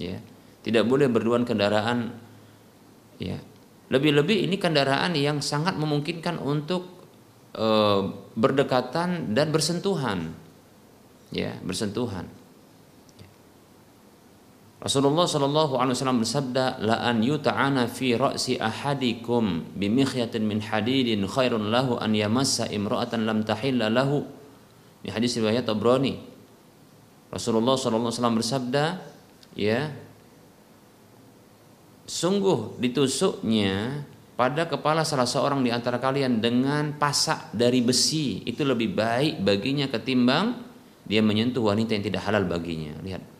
[0.00, 0.16] ya.
[0.64, 1.98] Tidak boleh berduaan kendaraan
[3.20, 3.36] ya.
[3.92, 6.88] Lebih-lebih ini kendaraan yang sangat memungkinkan untuk
[7.52, 7.66] e,
[8.32, 10.32] berdekatan dan bersentuhan
[11.34, 12.30] ya bersentuhan
[14.84, 21.72] Rasulullah Shallallahu Alaihi Wasallam bersabda, "La an yuta'ana fi ra'si ahadikum bimikhyatin min hadidin khairun
[21.72, 24.28] lahu an yamassa imra'atan lam tahilla lahu
[25.00, 26.20] di hadis riwayat Tabrani.
[27.32, 29.00] Rasulullah SAW bersabda,
[29.56, 29.88] ya,
[32.04, 34.04] sungguh ditusuknya
[34.36, 39.88] pada kepala salah seorang di antara kalian dengan pasak dari besi itu lebih baik baginya
[39.88, 40.60] ketimbang
[41.08, 42.96] dia menyentuh wanita yang tidak halal baginya.
[43.00, 43.33] Lihat.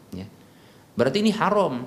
[0.94, 1.82] Berarti ini haram.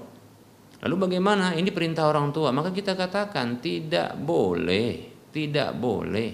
[0.84, 1.55] Lalu bagaimana?
[1.58, 2.53] Ini perintah orang tua.
[2.53, 6.30] Maka kita katakan tidak boleh, tidak boleh,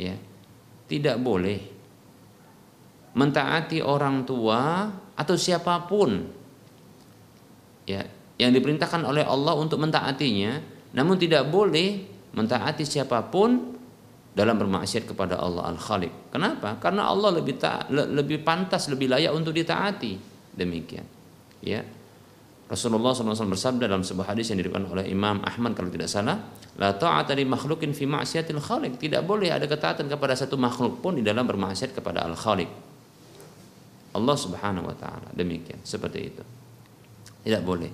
[0.00, 0.16] ya,
[0.90, 1.80] tidak boleh
[3.10, 4.86] mentaati orang tua
[5.18, 6.10] atau siapa pun
[7.82, 8.06] ya
[8.38, 10.62] yang diperintahkan oleh Allah untuk mentaatinya
[10.94, 13.78] namun tidak boleh mentaati siapa pun
[14.30, 16.30] dalam bermaksiat kepada Allah Al-Khaliq.
[16.30, 16.78] Kenapa?
[16.78, 20.14] Karena Allah lebih ta lebih pantas, lebih layak untuk ditaati.
[20.54, 21.19] Demikian.
[21.60, 21.84] Ya.
[22.70, 26.94] Rasulullah SAW bersabda dalam sebuah hadis yang diriwayatkan oleh Imam Ahmad kalau tidak salah, la
[26.94, 28.94] ta'ata li makhlukin fi ma'siyatil khaliq.
[28.94, 32.70] Tidak boleh ada ketaatan kepada satu makhluk pun di dalam bermaksiat kepada Al-Khaliq.
[34.14, 35.34] Allah Subhanahu wa taala.
[35.34, 36.42] Demikian, seperti itu.
[37.42, 37.90] Tidak boleh.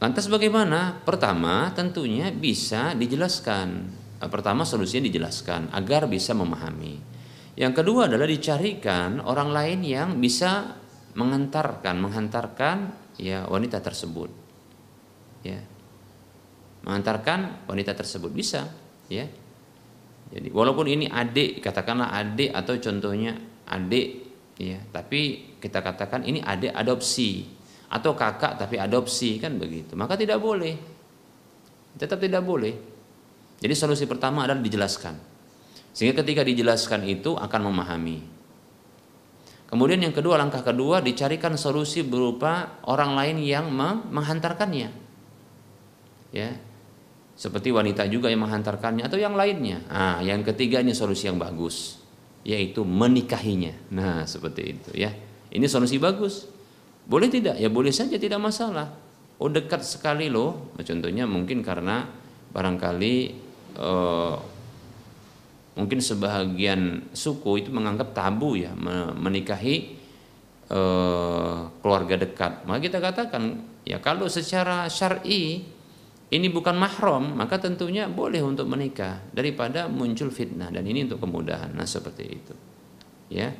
[0.00, 0.96] Lantas bagaimana?
[1.02, 3.68] Pertama, tentunya bisa dijelaskan.
[4.18, 6.96] Pertama solusinya dijelaskan agar bisa memahami.
[7.58, 10.78] Yang kedua adalah dicarikan orang lain yang bisa
[11.18, 12.76] mengantarkan, menghantarkan
[13.18, 14.30] ya wanita tersebut.
[15.42, 15.58] Ya.
[16.86, 18.70] Mengantarkan wanita tersebut bisa,
[19.10, 19.26] ya.
[20.30, 23.34] Jadi walaupun ini adik, katakanlah adik atau contohnya
[23.68, 27.46] adik ya tapi kita katakan ini adik adopsi
[27.88, 30.74] atau kakak tapi adopsi kan begitu maka tidak boleh
[31.94, 32.74] tetap tidak boleh
[33.62, 35.14] jadi solusi pertama adalah dijelaskan
[35.94, 38.18] sehingga ketika dijelaskan itu akan memahami
[39.68, 43.68] kemudian yang kedua langkah kedua dicarikan solusi berupa orang lain yang
[44.10, 44.90] menghantarkannya
[46.32, 46.50] ya
[47.38, 52.08] seperti wanita juga yang menghantarkannya atau yang lainnya ah yang ketiga ini solusi yang bagus
[52.48, 53.76] yaitu menikahinya.
[53.92, 55.12] Nah, seperti itu ya.
[55.52, 56.48] Ini solusi bagus.
[57.04, 57.60] Boleh tidak?
[57.60, 58.96] Ya boleh saja tidak masalah.
[59.36, 60.72] Oh dekat sekali loh.
[60.80, 62.08] Contohnya mungkin karena
[62.52, 63.14] barangkali
[63.76, 64.34] eh,
[65.78, 68.74] mungkin sebahagian suku itu menganggap tabu ya
[69.14, 69.76] menikahi
[70.66, 72.66] eh, keluarga dekat.
[72.66, 75.62] Maka kita katakan ya kalau secara syar'i
[76.28, 81.72] ini bukan mahram maka tentunya boleh untuk menikah daripada muncul fitnah dan ini untuk kemudahan.
[81.72, 82.54] Nah seperti itu.
[83.30, 83.54] Ya.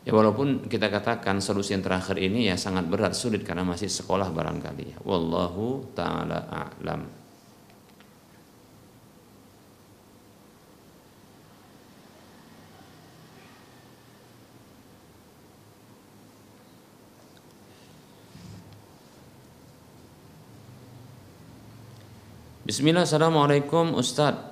[0.00, 4.32] Ya walaupun kita katakan solusi yang terakhir ini ya sangat berat sulit karena masih sekolah
[4.32, 4.98] barangkali ya.
[5.04, 7.19] Wallahu taala a'lam.
[22.70, 24.46] Bismillah, Assalamualaikum Ustadz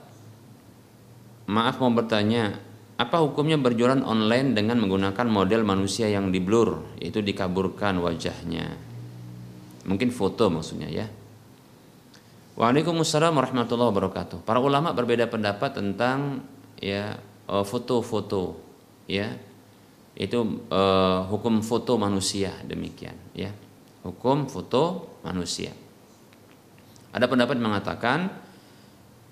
[1.47, 2.59] Maaf mau bertanya
[2.99, 8.75] apa hukumnya berjualan online dengan menggunakan model manusia yang di blur, itu dikaburkan wajahnya?
[9.87, 11.07] Mungkin foto maksudnya ya.
[12.59, 14.43] Waalaikumsalam warahmatullahi wabarakatuh.
[14.43, 16.43] Para ulama berbeda pendapat tentang
[16.83, 18.59] ya eh, foto-foto
[19.07, 19.31] ya.
[20.19, 23.55] Itu uh, hukum foto manusia demikian ya.
[24.03, 25.71] Hukum foto manusia.
[27.19, 28.31] Ada pendapat mengatakan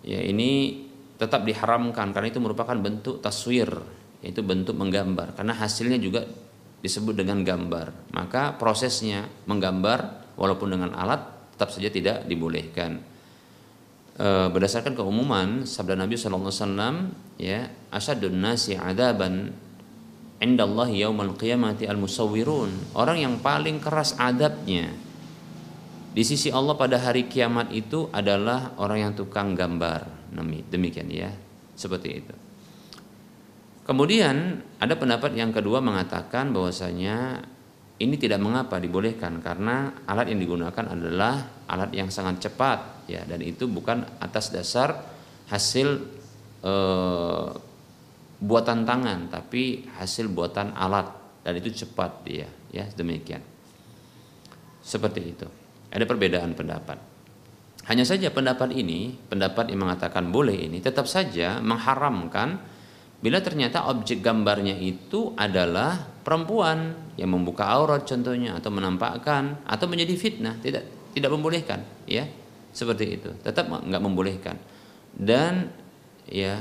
[0.02, 0.82] ya ini
[1.22, 3.70] tetap diharamkan karena itu merupakan bentuk taswir
[4.26, 5.38] yaitu bentuk menggambar.
[5.38, 6.26] Karena hasilnya juga
[6.82, 8.10] disebut dengan gambar.
[8.10, 12.98] Maka prosesnya menggambar walaupun dengan alat tetap saja tidak dibolehkan.
[14.18, 16.50] E, berdasarkan keumuman sabda Nabi SAW
[17.38, 19.54] ya asyadun nasi adaban
[20.42, 24.92] indallahi yaumal qiyamati al musawwirun orang yang paling keras adabnya
[26.16, 30.32] di sisi Allah pada hari kiamat itu adalah orang yang tukang gambar.
[30.72, 31.28] Demikian ya.
[31.76, 32.34] Seperti itu.
[33.84, 37.44] Kemudian ada pendapat yang kedua mengatakan bahwasanya
[38.00, 43.20] ini tidak mengapa dibolehkan karena alat yang digunakan adalah alat yang sangat cepat ya.
[43.28, 44.96] Dan itu bukan atas dasar
[45.52, 46.00] hasil
[46.64, 46.72] e,
[48.40, 51.12] buatan tangan tapi hasil buatan alat.
[51.44, 52.88] Dan itu cepat dia ya.
[52.88, 53.44] Demikian.
[54.80, 55.65] Seperti itu
[55.96, 57.16] ada perbedaan pendapat
[57.86, 62.58] hanya saja pendapat ini, pendapat yang mengatakan boleh ini tetap saja mengharamkan
[63.22, 65.94] bila ternyata objek gambarnya itu adalah
[66.26, 70.82] perempuan yang membuka aurat contohnya atau menampakkan atau menjadi fitnah, tidak
[71.14, 71.80] tidak membolehkan,
[72.10, 72.26] ya.
[72.76, 73.30] Seperti itu.
[73.40, 74.60] Tetap nggak membolehkan.
[75.16, 75.70] Dan
[76.28, 76.60] ya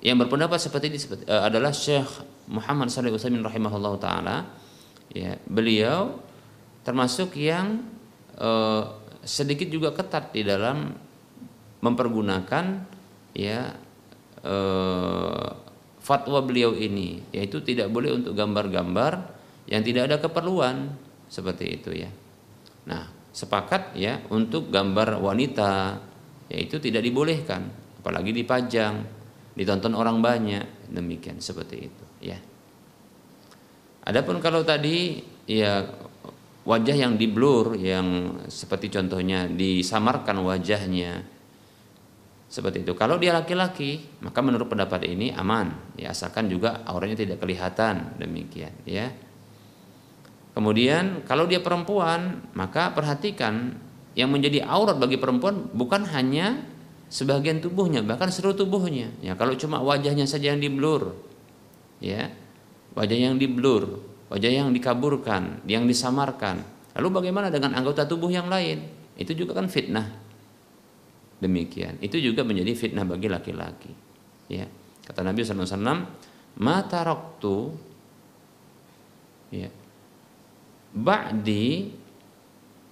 [0.00, 2.08] yang berpendapat seperti ini uh, adalah Syekh
[2.48, 4.36] Muhammad Saleh Utsaimin rahimahullah taala
[5.12, 6.22] ya beliau
[6.82, 7.91] termasuk yang
[8.42, 8.82] uh,
[9.22, 10.90] sedikit juga ketat di dalam
[11.82, 12.64] mempergunakan
[13.34, 13.74] ya
[14.42, 15.48] eh,
[16.02, 19.12] fatwa beliau ini yaitu tidak boleh untuk gambar-gambar
[19.66, 20.94] yang tidak ada keperluan
[21.30, 22.10] seperti itu ya.
[22.86, 25.98] Nah, sepakat ya untuk gambar wanita
[26.50, 27.70] yaitu tidak dibolehkan
[28.02, 29.06] apalagi dipajang,
[29.54, 32.38] ditonton orang banyak, demikian seperti itu ya.
[34.02, 35.86] Adapun kalau tadi ya
[36.62, 41.26] wajah yang diblur yang seperti contohnya disamarkan wajahnya
[42.52, 42.92] seperti itu.
[42.92, 48.76] Kalau dia laki-laki, maka menurut pendapat ini aman, ya asalkan juga auranya tidak kelihatan demikian,
[48.84, 49.08] ya.
[50.52, 53.72] Kemudian kalau dia perempuan, maka perhatikan
[54.12, 56.60] yang menjadi aurat bagi perempuan bukan hanya
[57.08, 59.08] sebagian tubuhnya, bahkan seluruh tubuhnya.
[59.24, 61.16] Ya, kalau cuma wajahnya saja yang diblur,
[62.04, 62.28] ya,
[62.92, 66.64] wajah yang diblur, wajah yang dikaburkan, yang disamarkan.
[66.96, 68.80] Lalu bagaimana dengan anggota tubuh yang lain?
[69.20, 70.08] Itu juga kan fitnah.
[71.36, 72.00] Demikian.
[72.00, 73.92] Itu juga menjadi fitnah bagi laki-laki.
[74.48, 74.64] Ya.
[75.04, 75.76] Kata Nabi SAW,
[76.56, 77.76] mata roktu
[79.52, 79.68] ya,
[80.96, 81.92] ba'di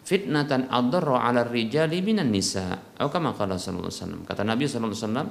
[0.04, 2.98] fitnatan adarra ala rijali minan nisa.
[2.98, 5.24] Atau kama kala sallallahu Kata Nabi SAW,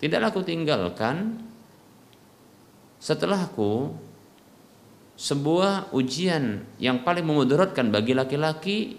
[0.00, 1.38] tidaklah aku tinggalkan
[2.98, 3.92] setelahku
[5.14, 8.98] sebuah ujian yang paling memudaratkan bagi laki-laki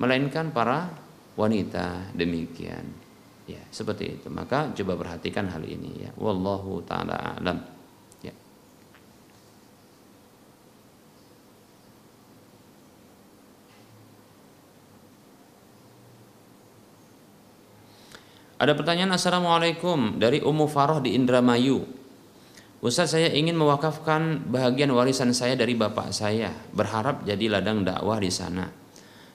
[0.00, 0.92] melainkan para
[1.36, 2.12] wanita.
[2.16, 2.84] Demikian.
[3.46, 4.28] Ya seperti itu.
[4.32, 6.10] Maka coba perhatikan hal ini ya.
[6.16, 7.62] Wallahu taala alam.
[8.24, 8.34] Ya.
[18.56, 20.16] Ada pertanyaan Assalamualaikum.
[20.16, 22.05] Dari Ummu Farah di Indramayu
[22.86, 28.30] Ustaz saya ingin mewakafkan bahagian warisan saya dari bapak saya, berharap jadi ladang dakwah di
[28.30, 28.70] sana.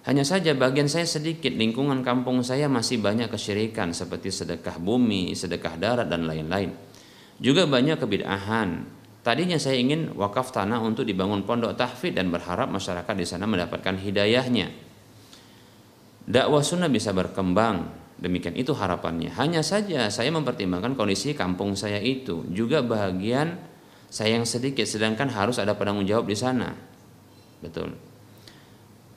[0.07, 5.75] Hanya saja bagian saya sedikit, lingkungan kampung saya masih banyak kesyirikan seperti sedekah bumi, sedekah
[5.75, 6.71] darat dan lain-lain.
[7.43, 8.87] Juga banyak kebid'ahan.
[9.19, 13.99] Tadinya saya ingin wakaf tanah untuk dibangun pondok tahfidz dan berharap masyarakat di sana mendapatkan
[13.99, 14.71] hidayahnya.
[16.23, 19.33] Dakwah sunnah bisa berkembang, demikian itu harapannya.
[19.35, 23.57] Hanya saja saya mempertimbangkan kondisi kampung saya itu, juga bagian
[24.07, 26.71] saya yang sedikit, sedangkan harus ada penanggung jawab di sana.
[27.59, 27.97] Betul.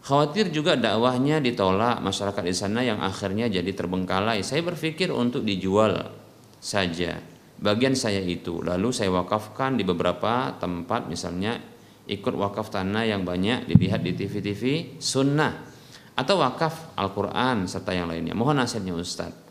[0.05, 4.45] Khawatir juga dakwahnya ditolak masyarakat di sana yang akhirnya jadi terbengkalai.
[4.45, 6.13] Saya berpikir untuk dijual
[6.61, 7.21] saja
[7.57, 8.61] bagian saya itu.
[8.61, 11.57] Lalu saya wakafkan di beberapa tempat misalnya
[12.05, 14.63] ikut wakaf tanah yang banyak dilihat di TV-TV
[15.01, 15.74] sunnah
[16.15, 18.35] atau wakaf Al-Quran serta yang lainnya.
[18.39, 19.43] Mohon nasihatnya Ustadz.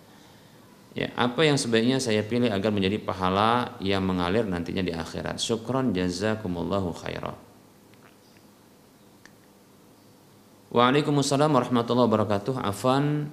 [0.94, 5.42] Ya, apa yang sebaiknya saya pilih agar menjadi pahala yang mengalir nantinya di akhirat.
[5.42, 7.34] Syukron jazakumullahu khairan.
[10.70, 12.62] Waalaikumsalam warahmatullahi wabarakatuh.
[12.62, 13.30] Afan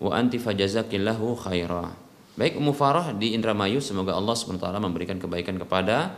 [0.00, 1.92] wa anti fajazakillahu khairah.
[2.40, 6.16] Baik Ummu Farah di Indramayu semoga Allah SWT memberikan kebaikan kepada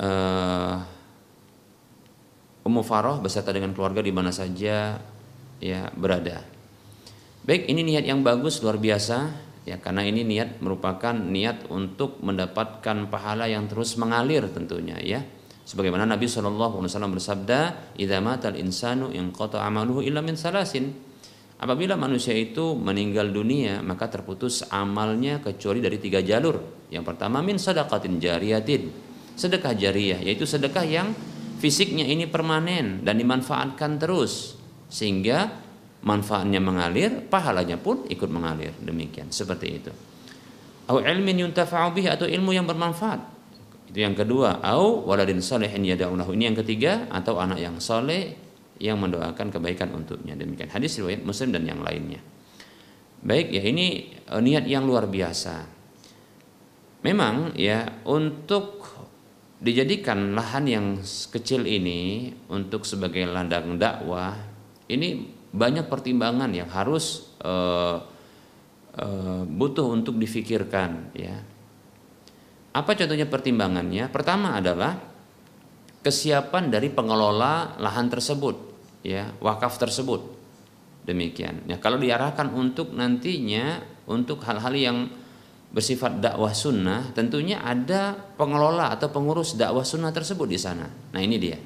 [0.00, 0.80] uh,
[2.66, 4.98] Ummu Farah beserta dengan keluarga di mana saja
[5.62, 6.42] ya berada.
[7.46, 9.30] Baik, ini niat yang bagus luar biasa
[9.62, 15.22] ya karena ini niat merupakan niat untuk mendapatkan pahala yang terus mengalir tentunya ya.
[15.66, 20.94] Sebagaimana Nabi SAW bersabda, "Idza matal insanu inqata amaluhu illa min salasin."
[21.58, 26.86] Apabila manusia itu meninggal dunia, maka terputus amalnya kecuali dari tiga jalur.
[26.90, 28.92] Yang pertama min sadaqatin jariyatin,
[29.34, 31.14] sedekah jariah, yaitu sedekah yang
[31.66, 34.54] fisiknya ini permanen dan dimanfaatkan terus
[34.86, 35.50] sehingga
[36.06, 38.70] manfaatnya mengalir, pahalanya pun ikut mengalir.
[38.78, 39.90] Demikian, seperti itu.
[40.86, 43.18] Au ilmin yuntafa'u bihi atau ilmu yang bermanfaat.
[43.90, 46.30] Itu yang kedua, au waladin salihin yad'unahu.
[46.38, 48.38] Ini yang ketiga atau anak yang saleh
[48.78, 50.38] yang mendoakan kebaikan untuknya.
[50.38, 52.22] Demikian hadis riwayat Muslim dan yang lainnya.
[53.26, 55.66] Baik ya ini uh, niat yang luar biasa.
[57.02, 58.85] Memang ya untuk
[59.56, 60.86] dijadikan lahan yang
[61.32, 64.36] kecil ini untuk sebagai ladang dakwah
[64.86, 67.96] ini banyak pertimbangan yang harus uh,
[68.96, 71.36] uh, butuh untuk difikirkan ya.
[72.76, 74.12] Apa contohnya pertimbangannya?
[74.12, 75.00] Pertama adalah
[76.06, 78.54] kesiapan dari pengelola lahan tersebut
[79.02, 80.22] ya wakaf tersebut
[81.02, 84.98] demikian ya kalau diarahkan untuk nantinya untuk hal-hal yang
[85.76, 90.88] bersifat dakwah sunnah tentunya ada pengelola atau pengurus dakwah sunnah tersebut di sana.
[90.88, 91.60] Nah ini dia.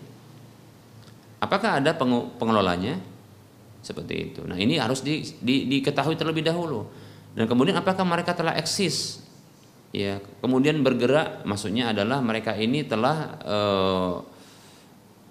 [1.39, 1.95] Apakah ada
[2.35, 2.99] pengelolanya?
[3.87, 4.43] Seperti itu.
[4.51, 6.91] Nah ini harus di, di, diketahui terlebih dahulu.
[7.39, 9.23] Dan kemudian apakah mereka telah eksis?
[9.95, 14.15] Ya kemudian bergerak maksudnya adalah mereka ini telah eh,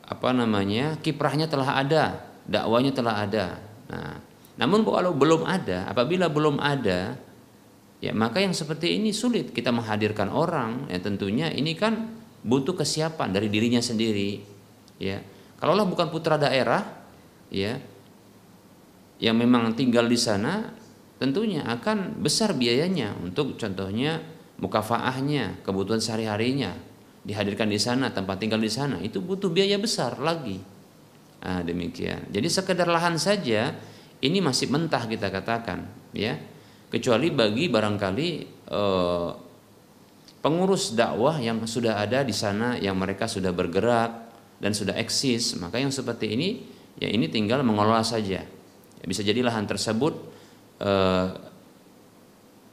[0.07, 3.45] apa namanya kiprahnya telah ada, dakwanya telah ada.
[3.91, 4.23] Nah,
[4.55, 7.15] namun kalau belum ada, apabila belum ada,
[7.99, 10.87] ya maka yang seperti ini sulit kita menghadirkan orang.
[10.91, 14.39] Ya tentunya ini kan butuh kesiapan dari dirinya sendiri.
[14.99, 15.23] Ya,
[15.59, 16.83] kalaulah bukan putra daerah,
[17.47, 17.79] ya,
[19.19, 20.75] yang memang tinggal di sana,
[21.19, 24.19] tentunya akan besar biayanya untuk contohnya
[24.59, 26.75] mukafaahnya, kebutuhan sehari-harinya,
[27.23, 30.59] dihadirkan di sana, tempat tinggal di sana, itu butuh biaya besar lagi.
[31.39, 32.27] Nah, demikian.
[32.27, 33.71] Jadi sekedar lahan saja
[34.19, 36.35] ini masih mentah kita katakan, ya.
[36.89, 38.29] Kecuali bagi barangkali
[38.69, 39.29] eh,
[40.41, 44.11] pengurus dakwah yang sudah ada di sana, yang mereka sudah bergerak
[44.57, 46.49] dan sudah eksis, maka yang seperti ini,
[46.97, 48.41] ya ini tinggal mengelola saja.
[48.99, 50.13] Ya, bisa jadi lahan tersebut
[50.81, 51.27] eh,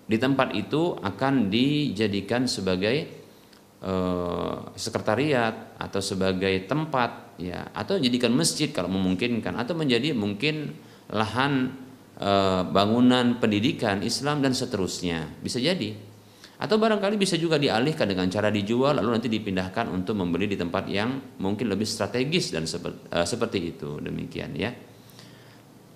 [0.07, 3.27] di tempat itu akan dijadikan sebagai
[3.77, 7.69] Eh, sekretariat atau sebagai tempat ya.
[7.77, 9.53] Atau jadikan masjid kalau memungkinkan.
[9.53, 10.75] Atau menjadi mungkin
[11.13, 11.71] lahan
[12.73, 15.29] bangunan pendidikan Islam dan seterusnya.
[15.41, 15.93] Bisa jadi.
[16.57, 20.89] Atau barangkali bisa juga dialihkan dengan cara dijual lalu nanti dipindahkan untuk membeli di tempat
[20.89, 24.01] yang mungkin lebih strategis dan seperti, e, seperti itu.
[24.01, 24.73] Demikian ya.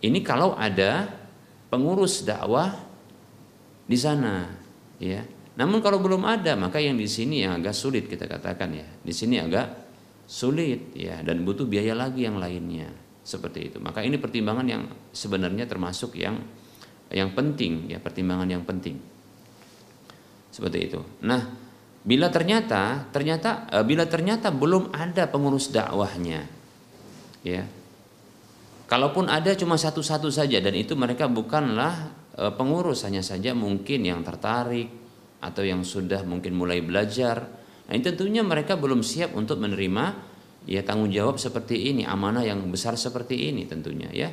[0.04, 1.08] Ini kalau ada
[1.72, 2.76] pengurus dakwah
[3.88, 4.52] di sana
[5.00, 5.24] ya.
[5.56, 8.88] Namun kalau belum ada, maka yang di sini yang agak sulit kita katakan ya.
[9.00, 9.64] Di sini agak
[10.28, 11.24] sulit ya.
[11.24, 13.78] Dan butuh biaya lagi yang lainnya seperti itu.
[13.78, 16.40] Maka ini pertimbangan yang sebenarnya termasuk yang
[17.10, 18.98] yang penting ya, pertimbangan yang penting.
[20.50, 21.00] Seperti itu.
[21.26, 21.42] Nah,
[22.00, 26.48] bila ternyata ternyata eh, bila ternyata belum ada pengurus dakwahnya
[27.44, 27.64] ya.
[28.90, 31.94] Kalaupun ada cuma satu-satu saja dan itu mereka bukanlah
[32.34, 34.90] eh, pengurus hanya saja mungkin yang tertarik
[35.40, 37.48] atau yang sudah mungkin mulai belajar.
[37.86, 40.29] Nah, ini tentunya mereka belum siap untuk menerima
[40.68, 44.30] ya tanggung jawab seperti ini, amanah yang besar seperti ini tentunya ya.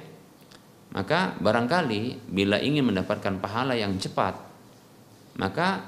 [0.96, 4.40] Maka barangkali bila ingin mendapatkan pahala yang cepat,
[5.36, 5.84] maka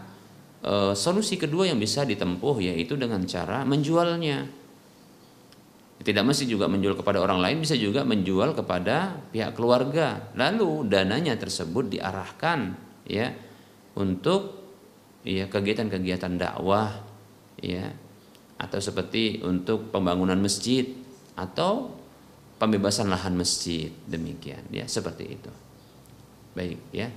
[0.59, 4.59] e, solusi kedua yang bisa ditempuh yaitu dengan cara menjualnya.
[5.99, 10.31] Tidak mesti juga menjual kepada orang lain, bisa juga menjual kepada pihak keluarga.
[10.31, 12.71] Lalu dananya tersebut diarahkan
[13.03, 13.35] ya
[13.99, 14.55] untuk
[15.27, 17.03] ya kegiatan-kegiatan dakwah
[17.59, 17.91] ya
[18.60, 20.86] atau seperti untuk pembangunan masjid
[21.39, 21.95] atau
[22.60, 25.51] pembebasan lahan masjid demikian ya seperti itu.
[26.53, 27.07] Baik ya.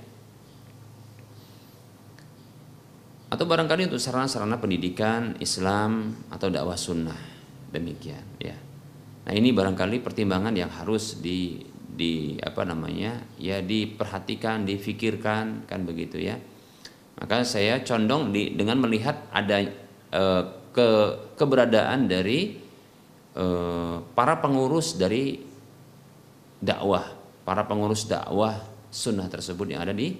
[3.33, 7.17] atau barangkali untuk sarana-sarana pendidikan Islam atau dakwah sunnah
[7.73, 8.53] demikian ya
[9.25, 16.21] nah ini barangkali pertimbangan yang harus di di apa namanya ya diperhatikan difikirkan kan begitu
[16.21, 16.37] ya
[17.17, 19.65] maka saya condong di, dengan melihat ada
[20.13, 20.23] e,
[20.73, 20.89] ke
[21.37, 22.57] keberadaan dari
[23.31, 23.45] e,
[24.17, 25.37] para pengurus dari
[26.57, 27.05] dakwah
[27.45, 28.57] para pengurus dakwah
[28.89, 30.15] sunnah tersebut yang ada di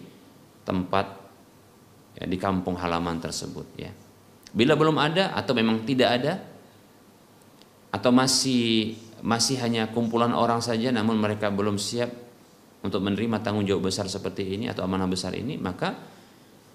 [0.63, 1.05] tempat
[2.19, 3.91] ya, di kampung halaman tersebut ya.
[4.53, 6.33] Bila belum ada atau memang tidak ada
[7.89, 8.93] atau masih
[9.23, 12.11] masih hanya kumpulan orang saja namun mereka belum siap
[12.83, 15.95] untuk menerima tanggung jawab besar seperti ini atau amanah besar ini maka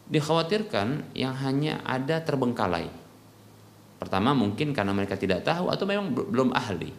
[0.09, 2.89] dikhawatirkan yang hanya ada terbengkalai.
[3.99, 6.95] Pertama mungkin karena mereka tidak tahu atau memang belum ahli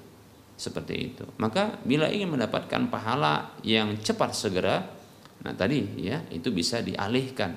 [0.60, 1.24] seperti itu.
[1.39, 4.84] Maka bila ingin mendapatkan pahala yang cepat segera,
[5.39, 7.56] nah tadi ya itu bisa dialihkan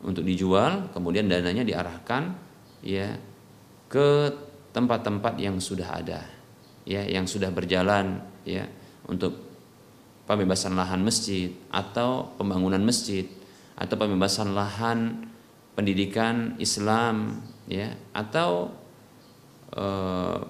[0.00, 2.32] untuk dijual, kemudian dananya diarahkan
[2.80, 3.12] ya
[3.92, 4.32] ke
[4.72, 6.24] tempat-tempat yang sudah ada,
[6.88, 8.64] ya yang sudah berjalan ya
[9.04, 9.36] untuk
[10.24, 13.28] pembebasan lahan masjid atau pembangunan masjid
[13.76, 15.28] atau pembebasan lahan
[15.76, 18.74] pendidikan Islam ya atau
[19.78, 20.42] uh,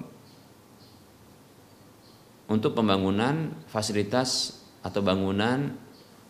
[2.49, 5.77] untuk pembangunan fasilitas atau bangunan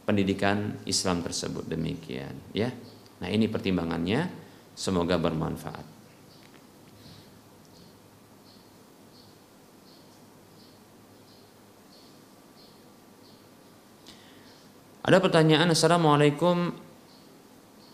[0.02, 2.74] pendidikan Islam tersebut demikian ya
[3.20, 4.32] Nah, ini pertimbangannya.
[4.72, 5.84] Semoga bermanfaat.
[15.04, 16.72] Ada pertanyaan, Assalamualaikum.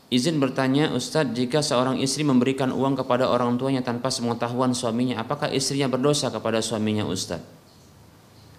[0.06, 5.50] Izin bertanya, Ustadz, jika seorang istri memberikan uang kepada orang tuanya tanpa sepengetahuan suaminya, apakah
[5.50, 7.42] istrinya berdosa kepada suaminya, Ustadz?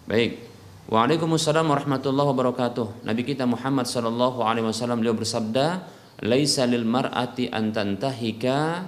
[0.08, 0.44] Baik.
[0.88, 3.04] Waalaikumsalam warahmatullahi wabarakatuh.
[3.04, 5.88] Nabi kita Muhammad sallallahu alaihi wasallam beliau bersabda,
[6.24, 8.88] laisa lil mar'ati an tantahika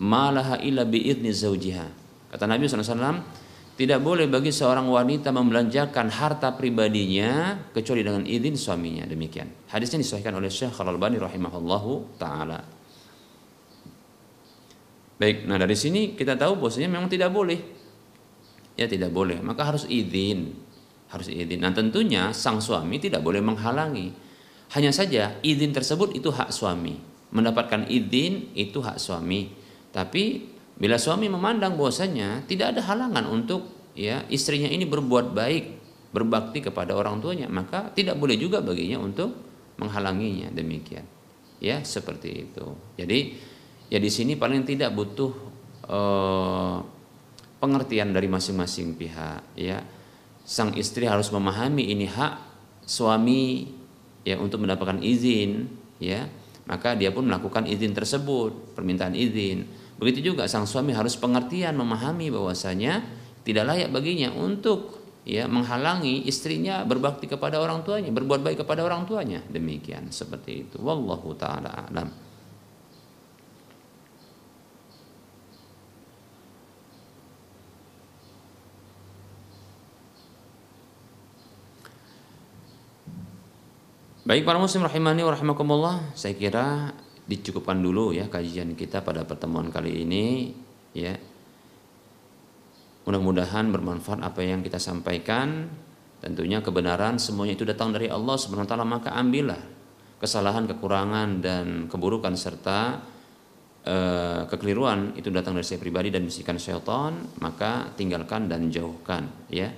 [0.00, 1.86] malaha illa bi idni zaujiha.
[2.32, 3.43] Kata Nabi SAW,
[3.74, 9.02] tidak boleh bagi seorang wanita membelanjakan harta pribadinya kecuali dengan izin suaminya.
[9.06, 9.66] Demikian.
[9.70, 12.62] Hadisnya disahkan oleh Syekh Al-Albani rahimahullahu taala.
[15.18, 17.58] Baik, nah dari sini kita tahu bahwasanya memang tidak boleh.
[18.74, 20.54] Ya tidak boleh, maka harus izin.
[21.10, 21.62] Harus izin.
[21.62, 24.24] Nah tentunya sang suami tidak boleh menghalangi
[24.74, 26.98] hanya saja izin tersebut itu hak suami.
[27.34, 29.54] Mendapatkan izin itu hak suami.
[29.94, 35.64] Tapi bila suami memandang bahwasanya tidak ada halangan untuk ya istrinya ini berbuat baik,
[36.10, 39.34] berbakti kepada orang tuanya, maka tidak boleh juga baginya untuk
[39.78, 41.06] menghalanginya demikian.
[41.62, 42.66] Ya, seperti itu.
[42.98, 43.38] Jadi
[43.88, 45.32] ya di sini paling tidak butuh
[45.86, 46.76] eh,
[47.62, 49.80] pengertian dari masing-masing pihak ya.
[50.44, 53.64] Sang istri harus memahami ini hak suami
[54.24, 55.68] ya untuk mendapatkan izin
[56.00, 56.28] ya
[56.64, 59.68] maka dia pun melakukan izin tersebut permintaan izin
[60.00, 63.04] begitu juga sang suami harus pengertian memahami bahwasanya
[63.44, 69.08] tidak layak baginya untuk ya menghalangi istrinya berbakti kepada orang tuanya berbuat baik kepada orang
[69.08, 69.40] tuanya.
[69.48, 70.76] Demikian seperti itu.
[70.80, 72.08] Wallahu taala alam.
[84.24, 89.72] Baik para muslim rahimani wa rahimakumullah, saya kira dicukupkan dulu ya kajian kita pada pertemuan
[89.72, 90.52] kali ini
[90.92, 91.16] ya.
[93.04, 95.68] Mudah-mudahan bermanfaat apa yang kita sampaikan.
[96.24, 99.60] Tentunya kebenaran semuanya itu datang dari Allah Subhanahu wa taala maka ambillah
[100.16, 102.96] kesalahan, kekurangan dan keburukan serta
[103.84, 107.12] uh, kekeliruan itu datang dari saya pribadi dan bisikan syaitan,
[107.44, 109.68] maka tinggalkan dan jauhkan ya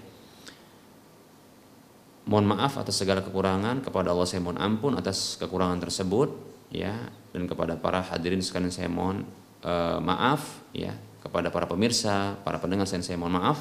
[2.26, 6.28] mohon maaf atas segala kekurangan kepada Allah saya mohon ampun atas kekurangan tersebut
[6.70, 9.26] ya dan kepada para hadirin sekalian saya mohon
[9.62, 10.94] uh, maaf ya
[11.26, 13.58] kepada para pemirsa para pendengar saya, mohon maaf.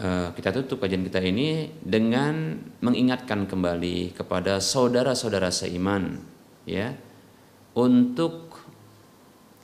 [0.00, 6.24] Uh, kita tutup kajian kita ini dengan mengingatkan kembali kepada saudara-saudara seiman
[6.64, 6.96] ya
[7.76, 8.56] untuk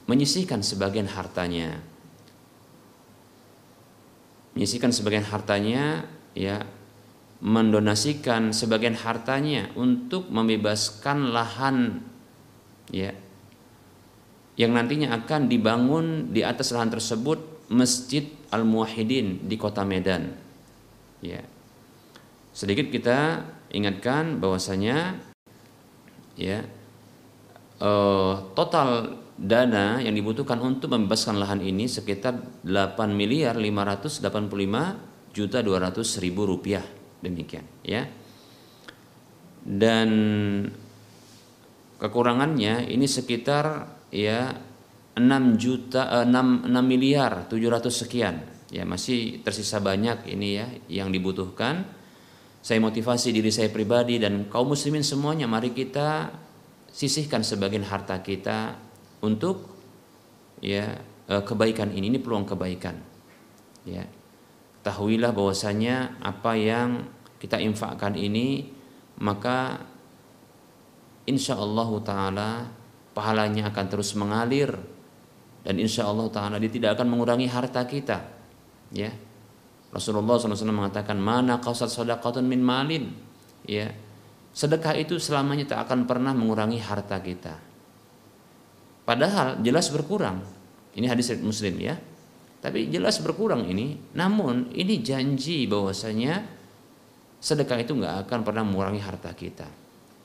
[0.05, 1.81] menyisihkan sebagian hartanya.
[4.53, 6.05] Menyisihkan sebagian hartanya
[6.37, 6.65] ya
[7.47, 12.03] mendonasikan sebagian hartanya untuk membebaskan lahan
[12.91, 13.15] ya
[14.59, 20.33] yang nantinya akan dibangun di atas lahan tersebut Masjid Al Muwahhidin di Kota Medan.
[21.23, 21.45] Ya.
[22.57, 25.21] Sedikit kita ingatkan bahwasanya
[26.41, 26.65] ya
[27.79, 34.25] uh, total dana yang dibutuhkan untuk membebaskan lahan ini sekitar 8 miliar 585
[35.37, 38.07] juta 200 ribu rupiah demikian ya.
[39.67, 40.11] Dan
[41.99, 44.55] kekurangannya ini sekitar ya
[45.17, 48.37] 6 juta 6, eh, 6 miliar 700 sekian.
[48.71, 51.87] Ya masih tersisa banyak ini ya yang dibutuhkan.
[52.61, 56.35] Saya motivasi diri saya pribadi dan kaum muslimin semuanya mari kita
[56.91, 58.75] sisihkan sebagian harta kita
[59.23, 59.73] untuk
[60.63, 60.95] ya
[61.27, 62.13] eh, kebaikan ini.
[62.13, 62.97] Ini peluang kebaikan
[63.87, 64.03] ya
[64.87, 67.11] tahuilah bahwasanya apa yang
[67.43, 68.71] kita infakkan ini
[69.19, 69.83] maka
[71.27, 72.51] insya Allah taala
[73.11, 74.71] pahalanya akan terus mengalir.
[75.67, 78.23] Dan insya Allah taala dia tidak akan mengurangi harta kita.
[78.95, 79.11] Ya.
[79.91, 83.11] Rasulullah SAW mengatakan mana kausat sodakatun min malin?
[83.67, 83.91] Ya.
[84.55, 87.59] Sedekah itu selamanya tak akan pernah mengurangi harta kita.
[89.03, 90.47] Padahal jelas berkurang.
[90.95, 91.99] Ini hadis muslim ya
[92.61, 96.45] tapi jelas berkurang ini namun ini janji bahwasanya
[97.39, 99.69] sedekah itu nggak akan pernah mengurangi harta kita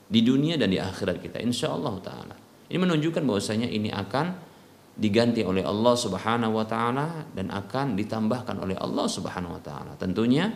[0.08, 2.36] di dunia dan di akhirat kita insya Allah taala
[2.72, 4.52] ini menunjukkan bahwasanya ini akan
[4.92, 9.92] diganti oleh Allah Subhanahu wa taala dan akan ditambahkan oleh Allah Subhanahu wa taala.
[9.96, 10.52] Tentunya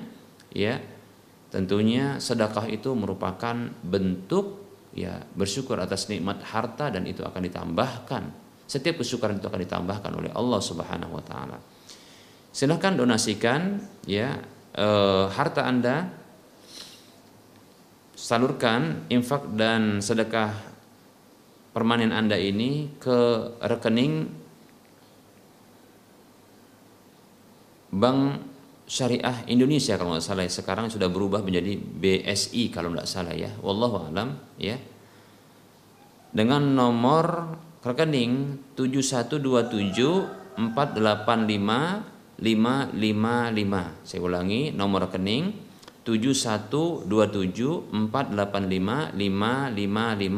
[0.52, 0.76] ya
[1.48, 8.22] tentunya sedekah itu merupakan bentuk ya bersyukur atas nikmat harta dan itu akan ditambahkan.
[8.66, 11.58] Setiap kesyukuran itu akan ditambahkan oleh Allah Subhanahu wa taala.
[12.50, 14.34] Silahkan donasikan ya
[14.74, 16.10] eh, harta Anda
[18.16, 20.50] salurkan infak dan sedekah
[21.76, 24.32] permanen Anda ini ke rekening
[27.92, 28.20] Bank
[28.86, 30.52] Syariah Indonesia kalau nggak salah ya.
[30.52, 34.78] sekarang sudah berubah menjadi BSI kalau nggak salah ya wallahu alam ya
[36.32, 45.64] dengan nomor rekening 7127 485 555 saya ulangi nomor rekening
[46.06, 47.90] 7127485555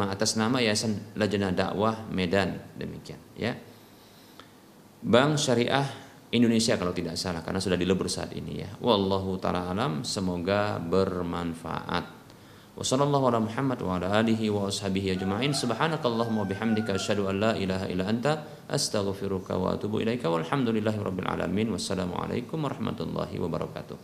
[0.09, 3.53] atas nama Yayasan Lajnah Dakwah Medan demikian ya.
[5.05, 5.85] Bank Syariah
[6.33, 8.73] Indonesia kalau tidak salah karena sudah dilebur saat ini ya.
[8.81, 12.18] Wallahu taala alam semoga bermanfaat.
[12.79, 13.27] Wassalamualaikum
[13.83, 15.51] wa ala alihi wa ashabihi ajma'in.
[15.51, 20.31] Subhanakallahumma bihamdika asyhadu an la ilaha illa anta astaghfiruka wa atubu ilaika.
[21.27, 21.75] Alamin.
[22.63, 23.99] Warahmatullahi wabarakatuh.